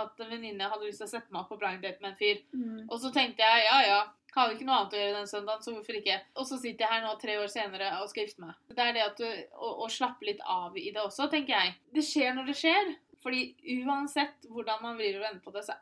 [0.00, 2.16] at en venninne hadde lyst til å sette meg opp på blind date med en
[2.16, 2.38] fyr.
[2.56, 2.86] Mm.
[2.88, 3.98] Og så tenkte jeg ja, ja.
[4.34, 6.18] Hadde ikke noe annet å gjøre den søndagen, så hvorfor ikke?
[6.36, 8.54] Og så sitter jeg her nå tre år senere og skal gifte meg.
[8.74, 11.74] Det er det at du, å, å slappe litt av i det også, tenker jeg.
[11.94, 12.94] Det skjer når det skjer.
[13.24, 13.44] Fordi
[13.86, 15.72] uansett hvordan man vrir og vender på det, så,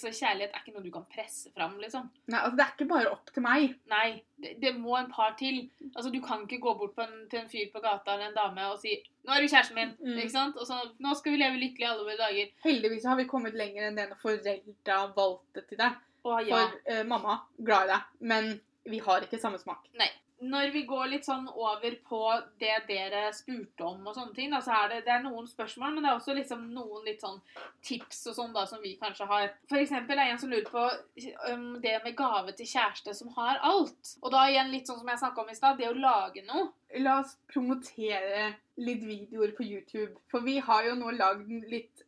[0.00, 2.06] så kjærlighet er ikke noe du kan presse fram, liksom.
[2.32, 3.74] Nei, altså det er ikke bare opp til meg.
[3.92, 4.06] Nei,
[4.40, 5.58] det, det må en par til.
[5.94, 8.38] Altså, Du kan ikke gå bort på en, til en fyr på gata eller en
[8.38, 10.16] dame og si 'Nå er du kjæresten min', Mm.
[10.18, 10.56] ikke sant?
[10.56, 12.50] Og så 'Nå skal vi leve lykkelig alle våre dager'.
[12.64, 16.00] Heldigvis har vi kommet lenger enn det når foreldra valgte til deg.
[16.22, 16.58] Å ja.
[16.58, 18.52] For eh, mamma, glad i deg, men
[18.84, 19.88] vi har ikke samme smak.
[19.98, 20.10] Nei.
[20.42, 22.20] Når vi går litt sånn over på
[22.58, 25.92] det dere spurte om og sånne ting, da, så er det, det er noen spørsmål,
[25.94, 27.38] men det er også liksom noen litt sånn
[27.86, 29.52] tips og sånn da, som vi kanskje har.
[29.70, 30.82] For eksempel er det en som lurer på
[31.52, 34.16] um, det med gave til kjæreste som har alt.
[34.18, 36.72] Og da igjen litt sånn som jeg snakket om i stad, det å lage noe.
[37.00, 40.14] La oss promotere litt videoer på YouTube.
[40.30, 42.02] For vi har jo nå lagd litt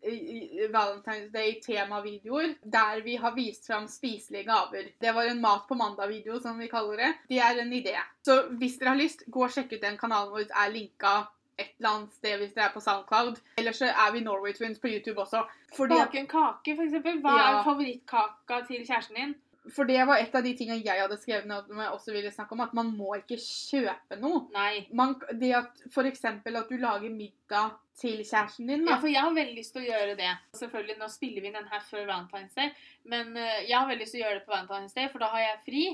[0.72, 4.90] Valentine's Day-temavideoer der vi har vist fram spiselige gaver.
[5.00, 7.12] Det var en Mat på mandag-video, som vi kaller det.
[7.28, 7.96] Det er en idé.
[8.24, 10.48] Så hvis dere har lyst, gå og sjekk ut den kanalen vår.
[10.50, 11.14] er linka
[11.58, 13.36] et eller annet sted hvis det er på SoundCloud.
[13.58, 15.44] Ellers så er vi Norway Twins på YouTube også.
[15.76, 17.20] Fordi Bake en kake, eksempel.
[17.22, 17.60] Hva Ja.
[17.60, 19.34] er favorittkaka til kjæresten din?
[19.72, 22.32] For det var et av de tingene jeg hadde skrevet ned som jeg også ville
[22.34, 24.42] snakke om, at man må ikke kjøpe noe.
[24.52, 24.84] Nei.
[24.92, 29.32] Man, det at eksempel at du lager middag til kjæresten din, Ja, for jeg har
[29.32, 30.32] veldig lyst til å gjøre det.
[30.58, 32.74] Selvfølgelig, Nå spiller vi den her før Valentine's Day,
[33.08, 35.30] men eh, jeg har veldig lyst til å gjøre det på Valentine's Day, for da
[35.32, 35.84] har jeg fri.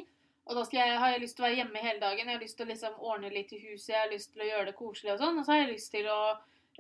[0.51, 2.27] Og da skal jeg, har jeg lyst til å være hjemme hele dagen.
[2.27, 4.49] Jeg har lyst til å liksom ordne litt i huset, jeg har lyst til å
[4.49, 5.39] gjøre det koselig og sånn.
[5.39, 6.23] Og så har jeg lyst til å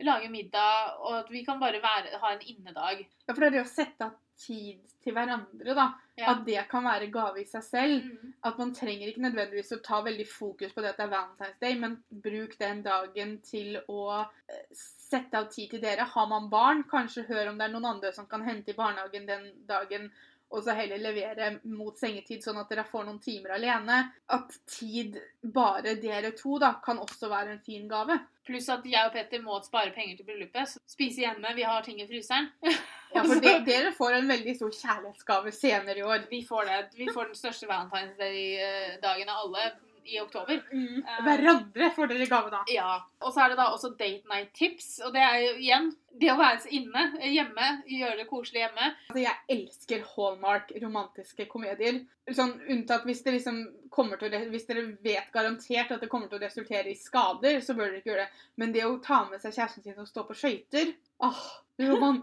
[0.01, 3.05] lage middag, og at vi kan bare være, ha en innedag.
[3.29, 5.87] Ja, for det er det å sette av tid til hverandre, da.
[6.19, 6.35] Ja.
[6.35, 8.09] At det kan være gave i seg selv.
[8.09, 8.33] Mm.
[8.45, 11.61] At man trenger ikke nødvendigvis å ta veldig fokus på det at det er Valentine's
[11.63, 16.09] Day, men bruk den dagen til å eh, sette av tid til dere.
[16.15, 19.29] Har man barn, kanskje hør om det er noen andre som kan hente i barnehagen
[19.29, 20.11] den dagen,
[20.51, 24.01] og så heller levere mot sengetid, sånn at dere får noen timer alene.
[24.35, 28.17] At tid bare dere to da, kan også være en fin gave.
[28.47, 30.75] Pluss at jeg og Petter må spare penger til bryllupet.
[30.91, 32.51] Spise hjemme, vi har ting i fryseren.
[33.11, 36.29] Ja, for de, dere får en veldig stor kjærlighetsgave senere i år.
[36.31, 36.77] Vi får det.
[36.95, 39.65] Vi får den største Valentine's Day-dagen av alle
[40.05, 40.63] i oktober.
[40.73, 41.03] Mm.
[41.03, 41.23] Eh.
[41.27, 42.63] Hverandre får dere gave da.
[42.73, 42.93] Ja.
[43.21, 44.99] Og så er det da også date night tips.
[45.07, 48.89] Og det er jo igjen det å være inne, hjemme, gjøre det koselig hjemme.
[49.11, 52.01] Altså, jeg elsker Hallmark romantiske komedier.
[52.35, 56.31] Sånn unntatt hvis det liksom kommer til å, Hvis dere vet garantert at det kommer
[56.31, 58.45] til å resultere i skader, så bør dere ikke gjøre det.
[58.63, 61.41] Men det å ta med seg kjæresten sin og stå på skøyter Åh,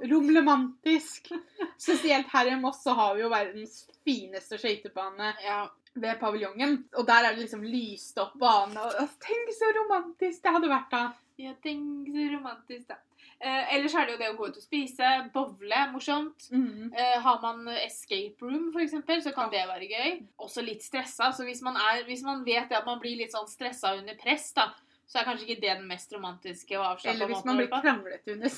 [0.09, 1.29] romlemantisk.
[1.77, 5.67] Spesielt her i Moss så har vi jo verdens fineste skøytebane Ja.
[6.01, 6.77] Ved paviljongen.
[6.97, 8.77] Og der er det liksom lyst opp bane.
[8.77, 11.03] Og, tenk så romantisk det hadde vært da.
[11.37, 13.01] Ja, tenk så romantisk, da.
[13.37, 16.47] Eh, ellers er det jo det å gå ut og spise, bowle, morsomt.
[16.49, 16.87] Mm.
[16.89, 20.15] Eh, har man escape room, eksempel, så kan det være gøy.
[20.41, 21.29] Også litt stressa.
[21.35, 24.49] Så hvis man, er, hvis man vet at man blir litt sånn stressa under press,
[24.57, 24.71] da,
[25.07, 27.69] så er kanskje ikke det den mest romantiske og avslappa Eller hvis måten man blir
[27.81, 28.49] kranglete under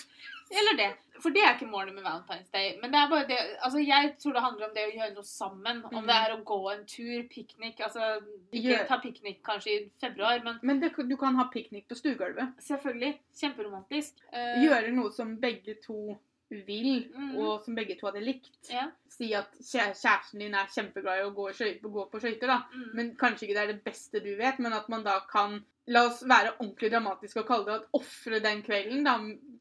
[0.59, 0.87] Eller det.
[1.21, 2.71] For det er ikke målet med Valentine's Day.
[2.81, 5.23] Men det er bare det Altså, jeg tror det handler om det å gjøre noe
[5.29, 5.83] sammen.
[5.85, 6.07] Om Mm.
[6.07, 8.07] det er å gå en tur, piknik Altså,
[8.51, 12.55] ikke ta piknik kanskje i februar, men Men det, du kan ha piknik på stuegulvet.
[12.65, 13.19] selvfølgelig.
[13.39, 14.13] Kjemperomantisk.
[14.33, 16.17] Eh, Gjøre noe som begge to
[16.49, 17.35] vil, Mm.
[17.37, 18.69] og som begge to hadde likt.
[18.71, 18.87] Ja.
[19.09, 22.63] Si at kjæresten din er kjempeglad i å gå, i gå på skøyter, da.
[22.73, 22.89] Mm.
[22.95, 26.03] Men kanskje ikke det er det beste du vet, men at man da kan La
[26.05, 29.15] oss være ordentlig dramatiske og kalle det at ofre den kvelden da,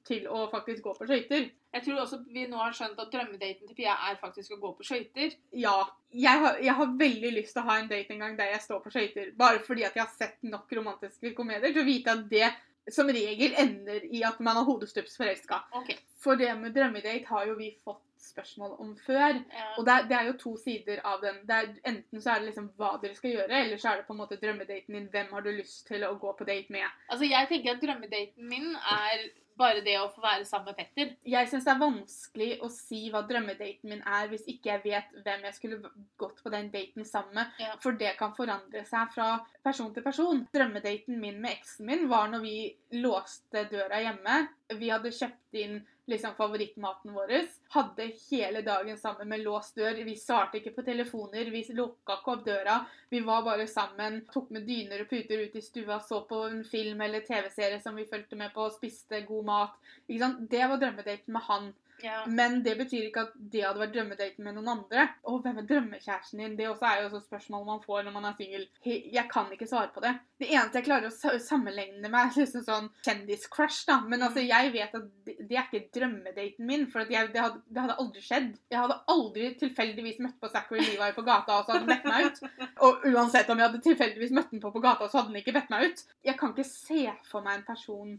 [0.05, 1.47] til å faktisk gå på skøyter.
[1.73, 4.75] Jeg tror også vi nå har skjønt at drømmedaten til Pia er faktisk å gå
[4.77, 5.33] på skøyter.
[5.57, 5.87] Ja.
[6.13, 8.61] Jeg har, jeg har veldig lyst til å ha en date en gang der jeg
[8.65, 9.33] står på skøyter.
[9.41, 12.53] Bare fordi at jeg har sett nok romantiske komedier til å vite at det
[12.95, 15.63] som regel ender i at man er hodestups forelska.
[15.83, 15.99] Okay.
[16.23, 19.39] For det med drømmedate har jo vi fått spørsmål om før.
[19.39, 19.67] Ja.
[19.79, 21.41] Og det er, det er jo to sider av den.
[21.49, 24.17] Er, enten så er det liksom hva dere skal gjøre, eller så er det på
[24.17, 25.11] en måte drømmedaten din.
[25.13, 26.87] Hvem har du lyst til å gå på date med?
[27.09, 31.13] Altså, jeg tenker at drømmedaten min er bare det å få være sammen med Petter.
[31.29, 35.21] Jeg syns det er vanskelig å si hva drømmedaten min er, hvis ikke jeg vet
[35.27, 37.61] hvem jeg skulle gått på den daten sammen med.
[37.63, 37.75] Ja.
[37.83, 39.29] For det kan forandre seg fra
[39.65, 40.45] person til person.
[40.55, 42.57] Drømmedaten min med eksen min var når vi
[43.03, 44.41] låste døra hjemme.
[44.79, 47.33] Vi hadde kjøpt inn liksom favorittmaten vår.
[47.75, 50.01] Hadde hele dagen sammen med låst dør.
[50.05, 51.51] Vi svarte ikke på telefoner.
[51.53, 52.79] Vi lukka ikke opp døra.
[53.11, 54.23] Vi var bare sammen.
[54.33, 57.97] Tok med dyner og puter ut i stua, så på en film eller TV-serie som
[57.97, 59.77] vi fulgte med på, spiste god mat.
[60.07, 60.43] Ikke sant?
[60.51, 61.71] Det var drømmedaten med han.
[62.05, 62.21] Ja.
[62.27, 65.09] Men det betyr ikke at det hadde vært drømmedaten med noen andre.
[65.27, 66.57] Og hvem er drømmekjæresten din?
[66.59, 68.67] Det også er jo også spørsmål man får når man er singel.
[68.85, 70.15] Jeg kan ikke svare på det.
[70.39, 74.01] Det eneste jeg klarer å sa- sammenligne med, er liksom sånn kjendiscrush, da.
[74.07, 77.63] Men altså, jeg vet at det det er ikke drømmedaten min, for jeg, det, hadde,
[77.73, 78.51] det hadde aldri skjedd.
[78.71, 82.05] Jeg hadde aldri tilfeldigvis møtt på Zachary Levi på gata, og så hadde han bedt
[82.05, 82.69] meg ut.
[82.85, 85.55] Og uansett om jeg hadde tilfeldigvis møtt den på på gata, så hadde han ikke
[85.57, 86.03] bedt meg ut.
[86.29, 88.13] Jeg kan ikke se for meg en person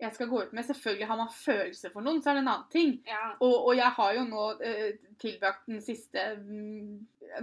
[0.00, 0.66] jeg skal gå ut med.
[0.66, 2.96] Selvfølgelig har man følelser for noen, så er det en annen ting.
[3.08, 3.34] ja.
[3.40, 4.86] Og, og jeg har jo nå eh,
[5.20, 6.94] tilbrakt den siste mm,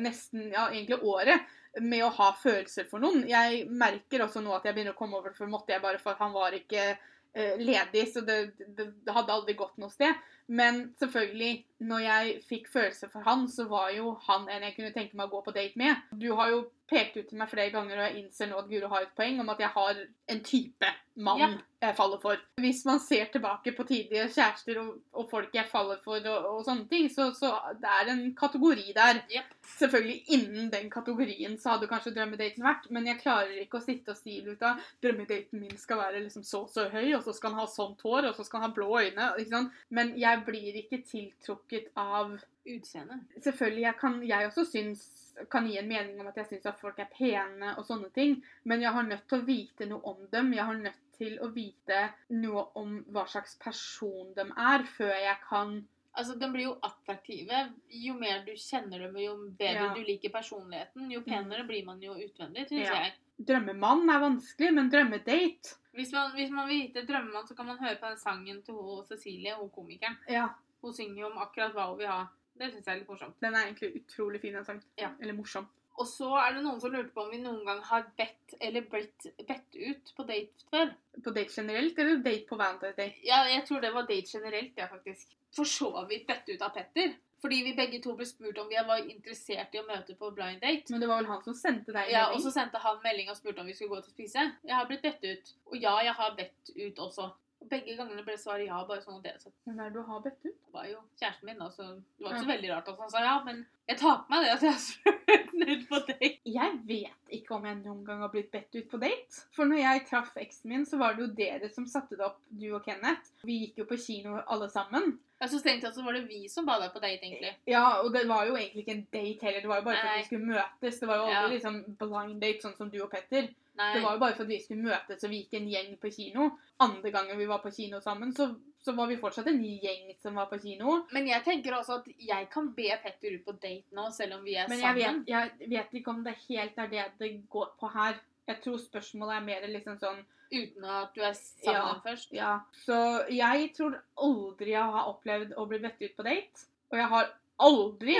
[0.03, 1.45] nesten, ja, egentlig året
[1.81, 3.27] med å ha følelser for noen.
[3.29, 6.01] Jeg merker også nå at jeg begynner å komme over det, for måtte jeg bare
[6.01, 10.17] for han var ikke eh, ledig, så det, det, det hadde aldri gått noe sted.
[10.47, 14.93] Men selvfølgelig, når jeg fikk følelser for han, så var jo han en jeg kunne
[14.95, 16.07] tenke meg å gå på date med.
[16.11, 18.87] Du har jo pekt ut til meg flere ganger, og jeg innser nå at Guro
[18.93, 19.97] har et poeng om at jeg har
[20.31, 21.49] en type mann Ja.
[21.81, 22.39] jeg faller for.
[22.61, 26.61] Hvis man ser tilbake på tidlige kjærester og, og folk jeg faller for og, og
[26.63, 29.19] sånne ting, så, så det er en kategori der.
[29.33, 29.51] Jepp.
[29.67, 34.15] Selvfølgelig innen den kategorien så hadde kanskje drømmedaten vært, men jeg klarer ikke å sitte
[34.15, 37.51] og stile ut av drømmedaten min skal være liksom så så høy, og så skal
[37.51, 39.67] han ha sånt hår, og så skal han ha blå øyne.
[39.89, 43.19] Men jeg blir ikke tiltrukket av Utseende.
[43.39, 45.03] Selvfølgelig, jeg kan jeg også synes,
[45.51, 48.41] kan gi en mening om at jeg syns at folk er pene og sånne ting,
[48.67, 50.51] men jeg har nødt til å vite noe om dem.
[50.53, 55.37] Jeg har nødt til å vite noe om hva slags person de er, før jeg
[55.49, 55.77] kan
[56.17, 57.57] Altså, De blir jo attraktive.
[57.93, 59.93] Jo mer du kjenner dem, jo bedre Ja.
[59.93, 63.03] du liker personligheten, jo penere blir man jo utvendig, syns Ja.
[63.03, 63.13] jeg.
[63.45, 67.77] Drømmemann er vanskelig, men drømmedate Hvis man, hvis man vil vite drømmemann, så kan man
[67.77, 70.17] høre på den sangen til hun Cecilie, hun komikeren.
[70.27, 70.49] Ja,
[70.81, 72.21] Hun synger jo om akkurat hva hun vil ha.
[72.57, 73.35] Det syns jeg er litt morsomt.
[73.41, 74.85] den er egentlig utrolig fin, den sangen.
[74.97, 75.11] Ja.
[75.21, 75.67] Eller morsom.
[75.97, 78.85] Og så er det noen som lurte på om vi noen gang har bedt eller
[78.89, 80.91] blitt bedt ut på date før.
[81.25, 83.15] På date generelt, eller date på Valentine's Day?
[83.25, 85.33] Ja, jeg tror det var date generelt, ja, faktisk.
[85.57, 87.15] For så vidt bedt ut av Petter.
[87.41, 90.61] Fordi vi begge to ble spurt om vi var interessert i å møte på blind
[90.61, 90.89] date.
[90.93, 93.29] Men det var vel han som sendte deg en Ja, Og så sendte han melding
[93.29, 94.45] og spurte om vi skulle gå ut og spise.
[94.65, 95.51] Jeg har blitt bedt ut.
[95.69, 97.29] Og ja, jeg har bedt ut også.
[97.69, 100.21] Begge gangene ble svaret ja, bare sånn at dere så Hvem er det du har
[100.23, 100.53] bedt ut?
[100.67, 103.09] det var jo kjæresten min, da, så det var ikke så veldig rart at han
[103.13, 103.35] sa ja.
[103.47, 106.29] Men jeg tar på meg det at jeg har spurt ut på date.
[106.57, 109.43] Jeg vet ikke om jeg noen gang har blitt bedt ut på date.
[109.55, 112.37] For når jeg traff eksen min, så var det jo dere som satte det opp,
[112.49, 113.31] du og Kenneth.
[113.47, 115.15] Vi gikk jo på kino alle sammen.
[115.41, 117.51] Jeg så egentlig at så var det vi som ba deg på date, egentlig.
[117.69, 119.61] Ja, og det var jo egentlig ikke en date heller.
[119.65, 120.99] Det var jo bare for at vi skulle møtes.
[121.01, 121.47] Det var jo aldri Ja.
[121.55, 123.49] liksom blind date, sånn som du og Petter.
[123.77, 123.91] Nei.
[123.93, 126.09] Det var jo bare for at vi skulle møtes, og vi gikk en gjeng på
[126.13, 126.47] kino.
[126.83, 128.47] Andre gangen vi var på kino sammen, så,
[128.83, 131.03] så var vi fortsatt en gjeng som var på kino.
[131.13, 134.47] Men jeg tenker også at jeg kan be Petter ut på date nå, selv om
[134.47, 135.21] vi er Men jeg sammen.
[135.27, 138.17] Men jeg vet ikke om det helt er det det går på her.
[138.47, 142.01] Jeg tror spørsmålet er mer liksom sånn Uten at du er sammen Ja.
[142.05, 142.29] først.
[142.31, 142.51] Ja.
[142.85, 142.97] Så
[143.29, 146.63] jeg tror aldri jeg har opplevd å bli bedt ut på date.
[146.87, 148.15] Og jeg har aldri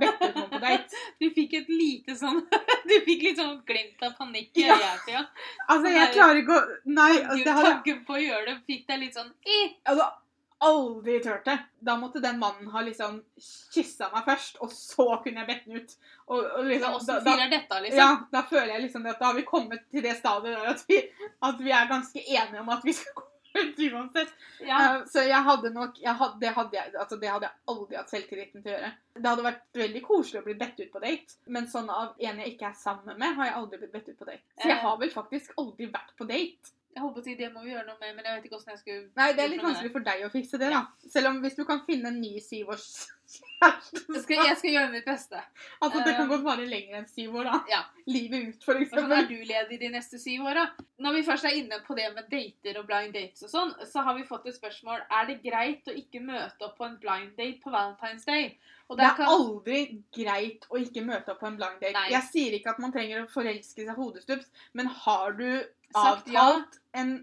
[0.00, 1.02] bedt ut på date.
[1.22, 2.40] Du fikk et lite sånn
[2.88, 4.96] Du fikk litt sånn glimt av panikk i Ja.
[5.68, 8.58] Altså, jeg der, klarer ikke å Nei, Du det hadde tanken på å gjøre det
[8.66, 9.60] fikk deg litt sånn i.
[9.88, 10.08] Altså,
[10.62, 11.58] aldri turt det.
[11.80, 13.18] Da måtte den mannen ha liksom
[13.74, 15.96] kyssa meg først, og så kunne jeg bedt den ut.
[16.28, 17.98] Og, og liksom, da, da, dette, liksom?
[17.98, 21.00] ja, da føler jeg liksom at da har vi kommet til det stadiet at vi,
[21.48, 23.31] at vi er ganske enige om at vi skal gå
[23.92, 24.32] uansett.
[24.60, 24.78] Ja.
[24.78, 27.96] Uh, så jeg hadde nok jeg hadde, det, hadde jeg, altså det hadde jeg aldri
[28.00, 28.92] hatt selvtilliten til å gjøre.
[29.18, 32.38] Det hadde vært veldig koselig å bli bedt ut på date, men sånn av en
[32.44, 34.42] jeg ikke er sammen med, har jeg aldri blitt bedt ut på date.
[34.60, 34.84] Så jeg Eh.
[34.86, 36.72] har vel faktisk aldri vært på date.
[36.92, 38.80] Jeg håper å det må vi gjøre noe med, men jeg vet ikke åssen jeg
[38.82, 40.82] skulle Nei, det er litt vanskelig for deg å fikse det, da.
[41.08, 43.18] Selv om hvis du kan finne en ny syvårskjæreste
[43.62, 45.40] Jeg skal, jeg skal gjøre mitt beste.
[45.80, 46.28] Altså, det kan Eh.
[46.28, 47.60] godt vare lenger enn syv år, da.
[47.70, 47.80] Ja.
[48.06, 49.06] Livet ut, for eksempel.
[49.06, 50.66] Hvordan er du ledig de neste syv åra?
[50.98, 54.02] Når vi først er inne på det med dater og blind dates og sånn, så
[54.04, 57.36] har vi fått et spørsmål Er det greit å ikke møte opp på en blind
[57.38, 58.58] date på Valentine's Day.
[58.92, 61.94] Det er kan aldri greit å ikke møte opp på en blind date.
[61.96, 62.10] Nei.
[62.12, 66.46] Jeg sier ikke at man trenger å forelske seg hodestups, men har du Sagt ja.
[66.98, 67.14] en,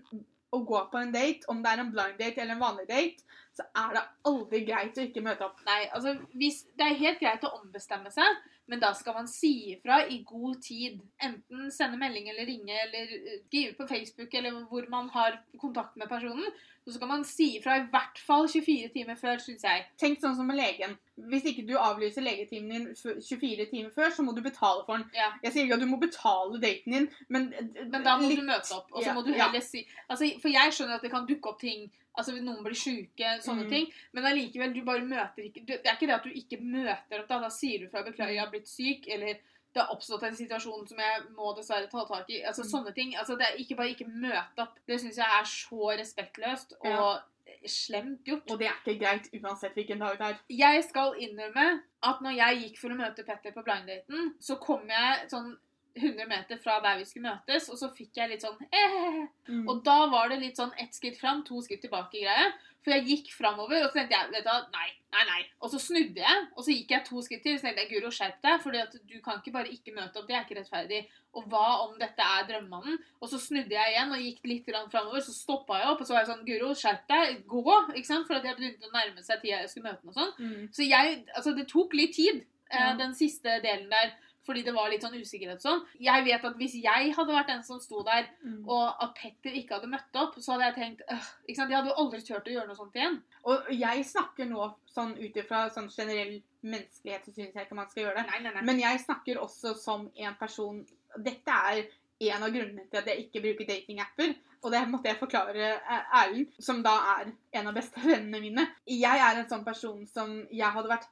[0.56, 3.26] å gå på en date, om det er en blind date eller en vanlig date,
[3.60, 5.60] så er det aldri greit å ikke møte opp.
[5.68, 9.74] Nei, altså hvis, Det er helt greit å ombestemme seg, men da skal man si
[9.74, 11.00] ifra i god tid.
[11.26, 15.98] Enten sende melding eller ringe eller eh, skrive på Facebook eller hvor man har kontakt
[15.98, 16.46] med personen.
[16.90, 19.86] Så skal man si ifra i hvert fall 24 timer før, syns jeg.
[20.02, 20.96] Tenk sånn som med legen.
[21.30, 25.06] Hvis ikke du avlyser legetimen din 24 timer før, så må du betale for den.
[25.14, 25.30] Ja.
[25.44, 27.54] Jeg sier ikke at du må betale daten din, men
[27.92, 30.32] Men da må litt- du møte opp, og så Ja, må du heller si altså,
[30.42, 33.64] For jeg skjønner at det kan dukke opp ting Altså hvis noen blir syke, sånne
[33.66, 33.70] Mm.
[33.70, 33.86] ting.
[34.14, 37.28] Men allikevel, du bare møter ikke Det er ikke det at du ikke møter opp,
[37.30, 37.40] da.
[37.40, 39.36] Da sier du fra 'beklager, jeg har blitt syk', eller
[39.74, 42.44] 'det har oppstått en situasjon som jeg må dessverre ta tak i'.
[42.46, 42.70] Altså Mm.
[42.72, 43.16] sånne ting.
[43.16, 44.80] Altså det er ikke bare ikke møte opp.
[44.88, 47.20] Det syns jeg er så respektløst og Ja.
[47.68, 48.50] slemt gjort.
[48.52, 50.38] Og det er ikke greit uansett hvilken dag det er.
[50.50, 54.88] Jeg skal innrømme at når jeg gikk for å møte Petter på blinddaten, så kom
[54.88, 55.58] jeg sånn
[55.96, 59.28] 100 meter fra der vi skulle møtes, og så fikk jeg litt sånn eh.
[59.50, 59.68] Mm.
[59.70, 62.54] Og da var det litt sånn ett skritt fram, to skritt tilbake-greie.
[62.86, 65.40] For jeg gikk framover, og så tenkte jeg vet du nei, nei, nei.
[65.60, 67.58] Og så snudde jeg, og så gikk jeg to skritt til.
[67.58, 68.78] Og så tenkte jeg Guro, skjerp deg, for
[69.12, 70.30] du kan ikke bare ikke møte opp.
[70.30, 71.02] Det er ikke rettferdig.
[71.36, 73.02] Og hva om dette er drømmemannen?
[73.20, 75.26] Og så snudde jeg igjen og gikk litt framover.
[75.26, 77.66] Så stoppa jeg opp, og så var jeg sånn Guro, skjerp deg, gå.
[78.00, 78.30] ikke sant?
[78.30, 80.34] For at jeg begynte å nærme seg tida jeg skulle møte den og sånn.
[80.40, 80.72] Mm.
[80.80, 84.16] Så jeg, altså det tok litt tid, eh, den siste delen der.
[84.50, 85.84] Fordi det var litt sånn usikkerhet sånn.
[86.02, 88.64] Jeg vet at hvis jeg hadde vært den som sto der, Mm.
[88.68, 91.70] og at Petter ikke hadde møtt opp, så hadde jeg tenkt øh, ikke sant?
[91.70, 93.20] Jeg hadde jo aldri turt å gjøre noe sånt igjen.
[93.46, 97.90] Og jeg snakker nå sånn ut ifra sånn generell menneskelighet, så syns jeg ikke man
[97.92, 98.26] skal gjøre det.
[98.32, 98.66] Nei, nei, nei.
[98.68, 100.82] Men jeg snakker også som en person
[101.18, 101.86] Dette er
[102.34, 104.34] en av grunnene til at jeg ikke bruker datingapper.
[104.62, 108.66] Og det måtte jeg forklare eh, Erlend, som da er en av bestevennene mine.
[108.92, 111.08] Jeg er en sånn person som jeg hadde vært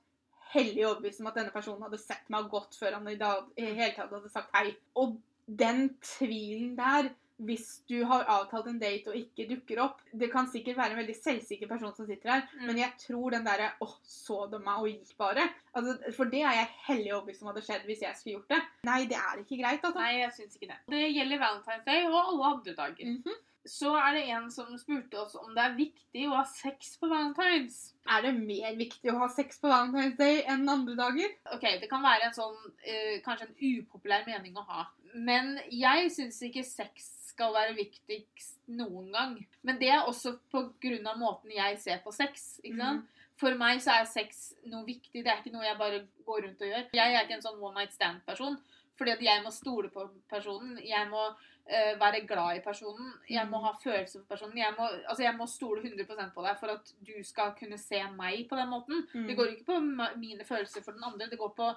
[0.54, 3.94] hellig overbevist om at denne personen hadde sett meg godt før han i det hele
[3.96, 4.76] tatt hadde sagt hei.
[4.96, 5.18] Og
[5.48, 10.48] den tvilen der hvis du har avtalt en date og ikke dukker opp Det kan
[10.50, 12.66] sikkert være en veldig selvsikker person som sitter her, Mm.
[12.66, 15.44] men jeg tror den derre åh, så de meg og gikk bare?
[15.76, 18.62] Altså, for det er jeg hellig overbevist om hadde skjedd hvis jeg skulle gjort det.
[18.90, 20.00] Nei, det er ikke greit, altså.
[20.02, 20.80] Nei, jeg syns ikke det.
[20.90, 23.06] Det gjelder Valentine's Day og alle andre dager.
[23.06, 23.38] Mhm.
[23.68, 27.10] Så er det en som spurte oss om det er viktig å ha sex på
[27.12, 27.80] Valentine's.
[28.08, 31.36] Er det mer viktig å ha sex på Valentine's Day enn andre dager?
[31.56, 34.88] Ok, Det kan være en sånn eh, kanskje en upopulær mening å ha.
[35.14, 39.36] Men jeg syns ikke sex skal være viktigst noen gang.
[39.62, 42.60] Men det er også av måten jeg ser på sex.
[42.64, 43.14] ikke sant?
[43.38, 45.22] For meg så er sex noe viktig.
[45.22, 46.88] Det er ikke noe jeg bare går rundt og gjør.
[46.98, 48.58] Jeg er ikke en sånn one night stand-person.
[48.98, 50.80] Fordi at jeg må stole på personen.
[50.82, 51.28] Jeg må
[51.70, 53.14] eh, være glad i personen.
[53.30, 53.64] Jeg må Mm.
[53.64, 54.58] ha følelser for personen.
[54.58, 58.02] Jeg må, altså jeg må stole 100% på deg for at du skal kunne se
[58.16, 59.08] meg på den måten.
[59.14, 59.28] Mm.
[59.28, 59.80] Det går ikke på
[60.18, 61.28] mine følelser for den andre.
[61.30, 61.74] Det går på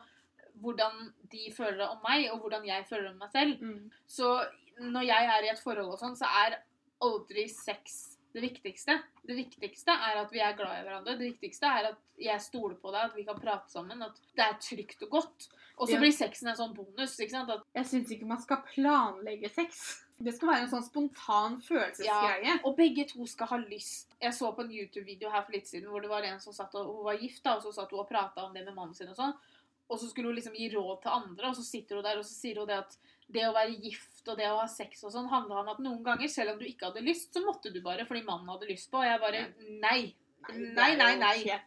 [0.61, 3.61] hvordan de føler om meg, og hvordan jeg føler om meg selv.
[3.62, 3.91] Mm.
[4.07, 4.47] Så
[4.80, 6.59] når jeg er i et forhold og sånn, så er
[7.03, 8.99] aldri sex det viktigste.
[9.26, 11.16] Det viktigste er at vi er glad i hverandre.
[11.18, 14.45] Det viktigste er at jeg stoler på deg, at vi kan prate sammen, at det
[14.45, 15.49] er trygt og godt.
[15.81, 16.01] Og så Ja.
[16.01, 17.18] blir sexen en sånn bonus.
[17.18, 17.51] ikke sant?
[17.51, 20.05] At, Jeg syns ikke man skal planlegge sex.
[20.22, 22.45] Det skal være en sånn spontan følelsesgreie.
[22.45, 24.14] Ja, og begge to skal ha lyst.
[24.20, 26.74] Jeg så på en YouTube-video her for litt siden hvor det var en som satt
[26.74, 28.95] og hun var gift, da, og så satt hun og prata om det med mannen
[28.95, 29.35] sin og sånn.
[29.89, 32.24] Og så skulle hun liksom gi råd til andre, og så sitter hun der og
[32.24, 32.97] så sier hun det at
[33.35, 36.03] det å være gift og det å ha sex og sånn handla om at noen
[36.07, 38.91] ganger, selv om du ikke hadde lyst, så måtte du bare fordi mannen hadde lyst
[38.93, 39.01] på.
[39.01, 39.47] Og jeg bare
[39.81, 40.01] Nei.
[40.49, 41.35] Nei, nei, nei.
[41.45, 41.61] Jeg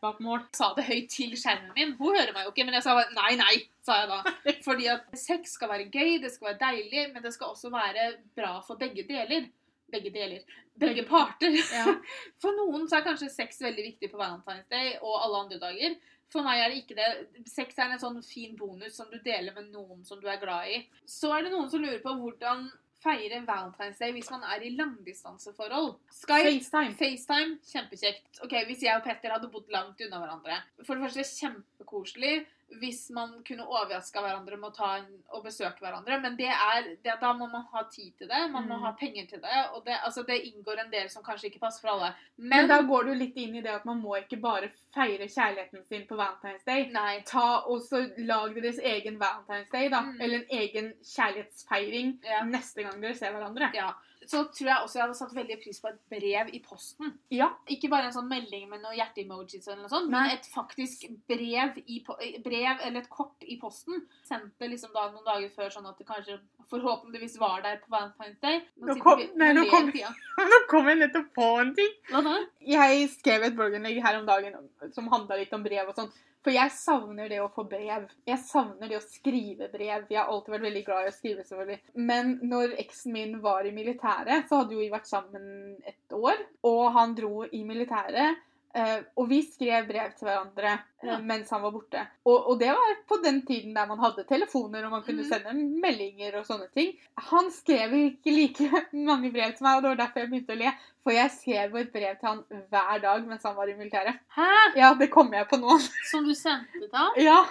[0.58, 1.92] sa det høyt til skjermen min.
[2.00, 3.54] Hun hører meg jo ikke, men jeg sa nei, nei,
[3.86, 4.34] sa jeg da.
[4.68, 8.10] Fordi at sex skal være gøy, det skal være deilig, men det skal også være
[8.36, 9.46] bra for begge deler.
[9.94, 10.42] Begge deler.
[10.82, 11.54] Begge parter.
[11.54, 11.86] Ja.
[12.42, 16.00] For noen så er kanskje sex veldig viktig på Valentine's Day og alle andre dager.
[16.34, 17.10] For meg er det ikke det.
[17.50, 20.72] Sex er en sånn fin bonus som du deler med noen som du er glad
[20.74, 20.80] i.
[21.06, 22.66] Så er det noen som lurer på hvordan
[23.04, 25.94] feire Valentine's Day hvis man er i langdistanseforhold.
[26.14, 26.96] Skype FaceTime.
[27.00, 28.42] FaceTime, kjempekjekt.
[28.46, 32.36] Ok, Hvis jeg og Petter hadde bodd langt unna hverandre For det første kjempekoselig
[32.80, 35.06] hvis man kunne overraska hverandre med å ta en,
[35.44, 36.22] besøke hverandre.
[36.22, 38.82] Men det er, det, da må man ha tid til det, man må Mm.
[38.86, 39.60] ha penger til det.
[39.76, 42.14] Og det, altså, det inngår en del som kanskje ikke passer for alle.
[42.38, 45.28] Men Men, da går du litt inn i det at man må ikke bare feire
[45.28, 46.90] kjærligheten sin på Valentine's Day.
[46.92, 47.22] Nei.
[47.26, 50.02] Ta og så Lag deres egen Valentine's Day, da.
[50.02, 50.22] Mm.
[50.22, 52.44] Eller en egen kjærlighetsfeiring Ja.
[52.46, 53.72] neste gang dere ser hverandre.
[53.74, 53.94] ja.
[54.30, 57.14] Så tror jeg også jeg hadde satt veldig pris på et brev i posten.
[57.34, 57.50] Ja.
[57.68, 60.22] Ikke bare en sånn melding med noen hjerte-emojis, eller noe sånt, Nei.
[60.28, 64.06] men et faktisk brev, i, po- brev eller et kort i posten.
[64.24, 66.40] Sendt det liksom da noen dager før, sånn at det kanskje
[66.72, 68.62] forhåpentligvis var der på Valentine's Day.
[68.78, 69.92] Nå nå kom- vi- nei, nå kom-
[70.54, 71.94] Nå kom jeg nettopp på en ting.
[72.10, 72.36] Hva da?
[72.66, 74.56] Jeg skrev et blogginnlegg her om dagen
[74.94, 76.12] som handla litt om brev og sånn.
[76.44, 78.10] For jeg savner det å få brev.
[78.28, 80.08] Jeg savner det å skrive brev.
[80.12, 81.80] Jeg har alltid vært veldig glad i å skrive, selvfølgelig.
[82.12, 86.44] Men når eksen min var i militæret, så hadde jo vi vært sammen et år.
[86.68, 88.44] Og han dro i militæret.
[88.76, 91.18] Eh, og vi skrev brev til hverandre uh, Ja.
[91.20, 92.00] mens han var borte.
[92.24, 95.30] Og, og det var på den tiden der man hadde telefoner og man kunne mm.
[95.30, 96.94] sende meldinger og sånne ting.
[97.32, 100.62] Han skrev ikke like mange brev til meg, og det var derfor jeg begynte å
[100.62, 100.76] le.
[101.04, 104.22] For jeg skrev jo et brev til han hver dag mens han var i militæret.
[104.38, 104.52] Hæ?
[104.80, 105.76] Ja, det kom jeg på nå.
[106.12, 107.10] Som du sendte da?
[107.20, 107.42] Ja.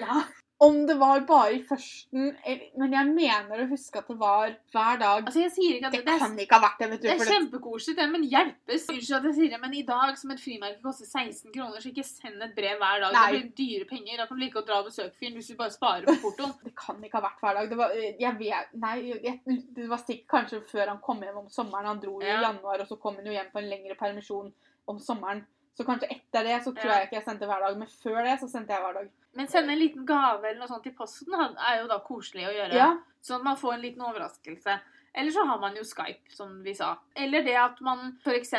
[0.00, 0.24] ja.
[0.64, 2.30] Om det var bare i førsten
[2.80, 5.24] Men jeg mener å huske at det var hver dag.
[5.26, 7.06] Altså, jeg sier ikke at Det det, kan ikke ha vært det, vet du.
[7.08, 8.86] det er kjempekoselig, det, men hjelpes.
[8.94, 11.90] Unnskyld at jeg sier det, men i dag som et frimerke koster 16 kroner, så
[11.92, 13.16] ikke send et brev hver dag.
[13.18, 13.24] Nei.
[13.34, 14.20] Det blir dyre penger.
[14.22, 16.54] Da kan du like å dra og besøke fyren hvis du bare sparer på portoen.
[16.68, 17.72] det kan ikke ha vært hver dag.
[17.74, 17.96] Det var,
[18.26, 18.94] jeg vet, nei,
[19.28, 21.90] jeg, det var sikkert kanskje før han kom hjem om sommeren.
[21.92, 22.38] Han dro jo Ja.
[22.40, 24.52] i januar, og så kom han jo hjem på en lengre permisjon
[24.88, 25.44] om sommeren.
[25.74, 26.96] Så kanskje etter det så tror Ja.
[27.02, 29.12] jeg ikke jeg sendte hver dag, men før det så sendte jeg hver dag.
[29.34, 32.54] Men sende en liten gave eller noe sånt i posten er jo da koselig å
[32.54, 32.78] gjøre.
[32.78, 32.92] Ja,
[33.24, 34.78] Sånn at man får en liten overraskelse.
[35.14, 36.90] Eller så har man jo Skype, som vi sa.
[37.16, 38.52] Eller det at man f.eks.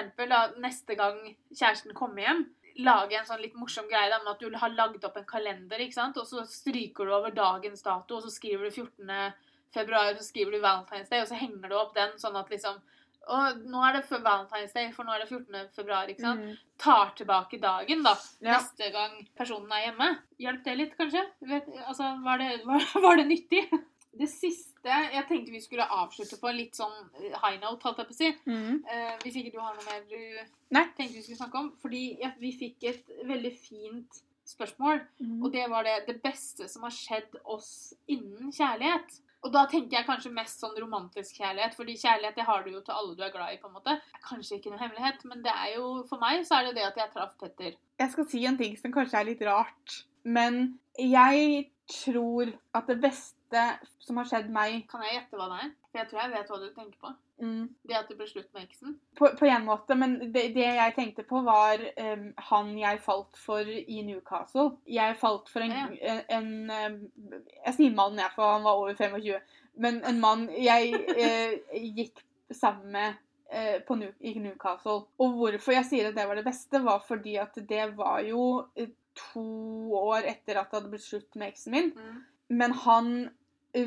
[0.63, 1.19] neste gang
[1.51, 2.45] kjæresten kommer hjem,
[2.84, 5.84] lager en sånn litt morsom greie da, med at du har lagd opp en kalender,
[5.84, 6.17] ikke sant?
[6.17, 9.36] og så stryker du over dagens dato, og så skriver du 14.
[9.76, 12.82] februar, så skriver du Valentine's Day, og så henger du opp den sånn at liksom
[13.28, 15.69] Og nå er det for Valentine's Day, for nå er det 14.
[15.76, 16.07] februar.
[16.11, 16.41] ikke sant?
[16.45, 16.57] Mm.
[16.78, 18.13] Tar tilbake dagen, da.
[18.43, 18.59] Ja.
[18.59, 20.09] Neste gang personen er hjemme.
[20.43, 21.23] Hjalp det litt, kanskje?
[21.49, 23.63] Vet, altså, var det, var, var det nyttig?
[24.15, 24.71] Det siste
[25.11, 26.93] Jeg tenkte vi skulle avslutte på en litt sånn
[27.41, 28.30] high note, holdt jeg på å si.
[28.45, 28.78] Mm.
[28.86, 30.86] Eh, hvis ikke du har noe mer du Nei.
[30.95, 31.71] tenkte vi skulle snakke om.
[31.82, 35.39] Fordi ja, vi fikk et veldig fint spørsmål, Mm.
[35.43, 39.17] og det var det det beste som har skjedd oss innen kjærlighet.
[39.46, 42.82] Og da tenker jeg kanskje mest sånn romantisk kjærlighet, fordi kjærlighet det har du jo
[42.82, 43.93] til alle du er glad i, på en måte.
[44.26, 46.98] Kanskje ikke noe hemmelighet, men det er jo, for meg så er det det at
[46.98, 47.78] jeg traff Petter.
[48.02, 52.98] Jeg skal si en ting som kanskje er litt rart, men jeg tror at det
[53.04, 53.66] beste
[54.02, 55.74] som har skjedd meg Kan jeg gjette hva det er?
[55.96, 57.10] For jeg tror jeg vet hva du tenker på.
[57.39, 58.96] mm, Det at det ble slutt med eksen.
[59.16, 63.38] på, på en måte, men det, det jeg tenkte på, var um, han jeg falt
[63.39, 64.74] for i Newcastle.
[64.91, 66.18] Jeg falt for en, Ja.
[66.36, 66.98] en, em,
[67.66, 69.39] Jeg sier mann, jeg, for han var over 25.
[69.78, 71.56] Men en mann jeg uh,
[71.96, 72.20] gikk
[72.52, 73.16] sammen med
[73.56, 75.06] uh, på New, i Newcastle.
[75.18, 78.66] Og hvorfor jeg sier at det var det beste, var fordi at det var jo
[78.76, 79.48] eh, to
[79.96, 81.93] år etter at det hadde blitt slutt med eksen min.
[81.96, 82.24] Mm.
[82.60, 83.12] Men han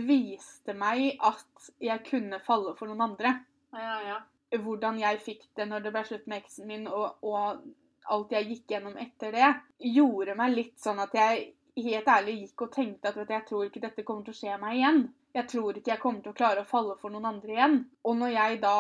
[0.09, 3.35] viste meg at jeg kunne falle for noen andre
[3.73, 4.19] Ja, ja.
[4.61, 7.63] hvordan jeg fikk det når det ble slutt med eksen min, og, og
[8.09, 9.53] alt jeg gikk gjennom etter det,
[9.93, 13.47] gjorde meg litt sånn at jeg helt ærlig gikk og tenkte at vet du, jeg
[13.49, 15.03] tror ikke dette kommer til å skje meg igjen.
[15.37, 17.77] Jeg tror ikke jeg kommer til å klare å falle for noen andre igjen.
[18.09, 18.77] Og når jeg da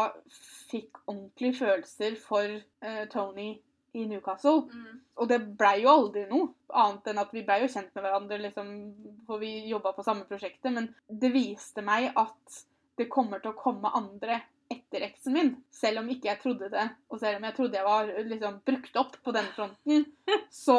[0.72, 3.50] fikk ordentlige følelser for uh, Tony
[3.98, 5.00] i Newcastle, Mm.
[5.18, 8.38] og det blei jo aldri noe annet enn at vi blei jo kjent med hverandre,
[8.44, 8.68] liksom,
[9.26, 12.60] for vi jobba på samme prosjektet, men det viste meg at
[12.98, 14.40] det kommer til å komme andre
[14.70, 15.50] etter eksen min.
[15.72, 18.96] Selv om ikke jeg trodde det, og selv om jeg trodde jeg var liksom brukt
[19.00, 20.06] opp på den fronten,
[20.50, 20.78] så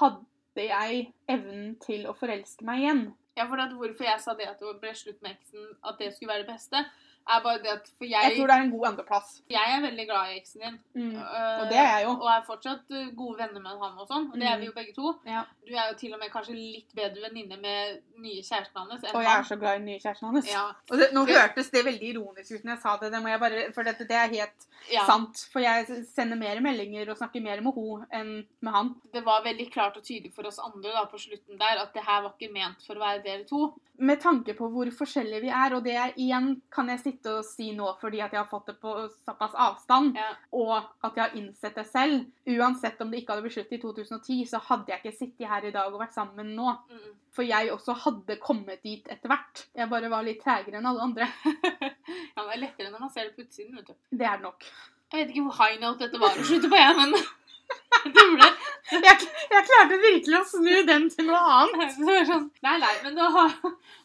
[0.00, 3.02] hadde jeg evnen til å forelske meg igjen.
[3.36, 6.14] Ja, for at hvorfor jeg sa det at det ble slutt med eksen, at det
[6.14, 6.80] skulle være det beste,
[7.28, 9.42] er bare det at for Jeg jeg, tror det er en god andreplass.
[9.50, 10.76] jeg er veldig glad i eksen din.
[10.94, 11.16] Mm.
[11.16, 12.10] øh, Og det er jeg jo.
[12.22, 14.28] Og er fortsatt øh, gode venner med han og sånn.
[14.32, 14.60] Og det er Mm.
[14.60, 15.14] vi jo begge to.
[15.26, 15.42] Ja.
[15.66, 19.16] Du er jo til og med kanskje litt bedre venninne med nye kjæresten hans enn
[19.16, 20.46] Og jeg er så glad i nye kjæresten hans.
[20.52, 23.28] Ja, Og det, nå hørtes det veldig ironisk ut når jeg sa det, det må
[23.28, 25.04] jeg bare, for dette, det er helt ja.
[25.06, 25.42] sant.
[25.52, 28.94] For jeg sender mer meldinger og snakker mer med henne enn med han.
[29.12, 32.04] Det var veldig klart og tydelig for oss andre da, på slutten der at det
[32.06, 33.74] her var ikke ment for å være dere to.
[33.98, 37.44] Med tanke på hvor forskjellige vi er, og det er igjen kan jeg sitte og
[37.46, 38.92] si nå fordi at jeg har fått det på
[39.24, 40.28] såpass avstand, Ja.
[40.52, 42.26] og at jeg har innsett det selv.
[42.46, 45.64] Uansett om det ikke hadde blitt slutt i 2010, så hadde jeg ikke sittet her
[45.64, 46.74] i dag og vært sammen nå.
[46.90, 47.14] Mm.
[47.32, 49.66] For jeg også hadde kommet dit etter hvert.
[49.76, 51.28] Jeg bare var litt tregere enn alle andre.
[52.36, 53.94] ja, det er lettere når man ser det på utsiden, vet du.
[54.12, 54.64] Det er det nok.
[55.12, 57.12] Jeg vet ikke hvor high note dette var å slutte på, jeg, men
[58.40, 58.50] det.
[58.86, 61.96] Jeg, jeg klarte virkelig å snu den til noe annet.
[62.30, 63.54] Sånn, nei, nei, men nå har,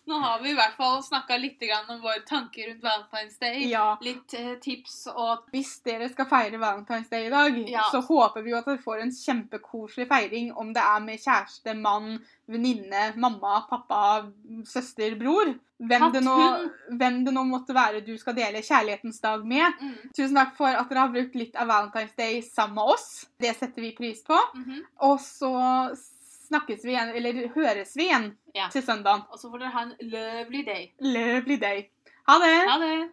[0.10, 3.68] nå har vi i hvert fall snakka litt om våre tanker rundt Valentine's Day.
[3.70, 3.98] Ja.
[4.02, 7.86] Litt eh, tips og Hvis dere skal feire Valentine's Day i dag, Ja.
[7.94, 11.78] så håper vi jo at dere får en kjempekoselig feiring, om det er med kjæreste,
[11.78, 12.18] mann,
[12.48, 14.32] venninne, mamma, pappa,
[14.66, 15.54] søster, bror.
[15.82, 16.36] Hvem det, nå,
[17.00, 19.72] hvem det nå måtte være du skal dele kjærlighetens dag med.
[19.82, 23.26] mm, Tusen takk for at dere har brukt litt av Valentine's Day sammen med oss.
[23.42, 24.38] Det setter vi pris på.
[24.56, 24.84] mhm.
[25.02, 25.52] Og så
[26.52, 28.68] snakkes vi igjen, eller høres vi igjen Ja.
[28.70, 29.26] til søndag.
[29.32, 30.92] Og så får dere ha en lovely day.
[31.00, 31.90] Lovely day.
[32.28, 32.70] Ha det!
[32.70, 33.10] Ha det!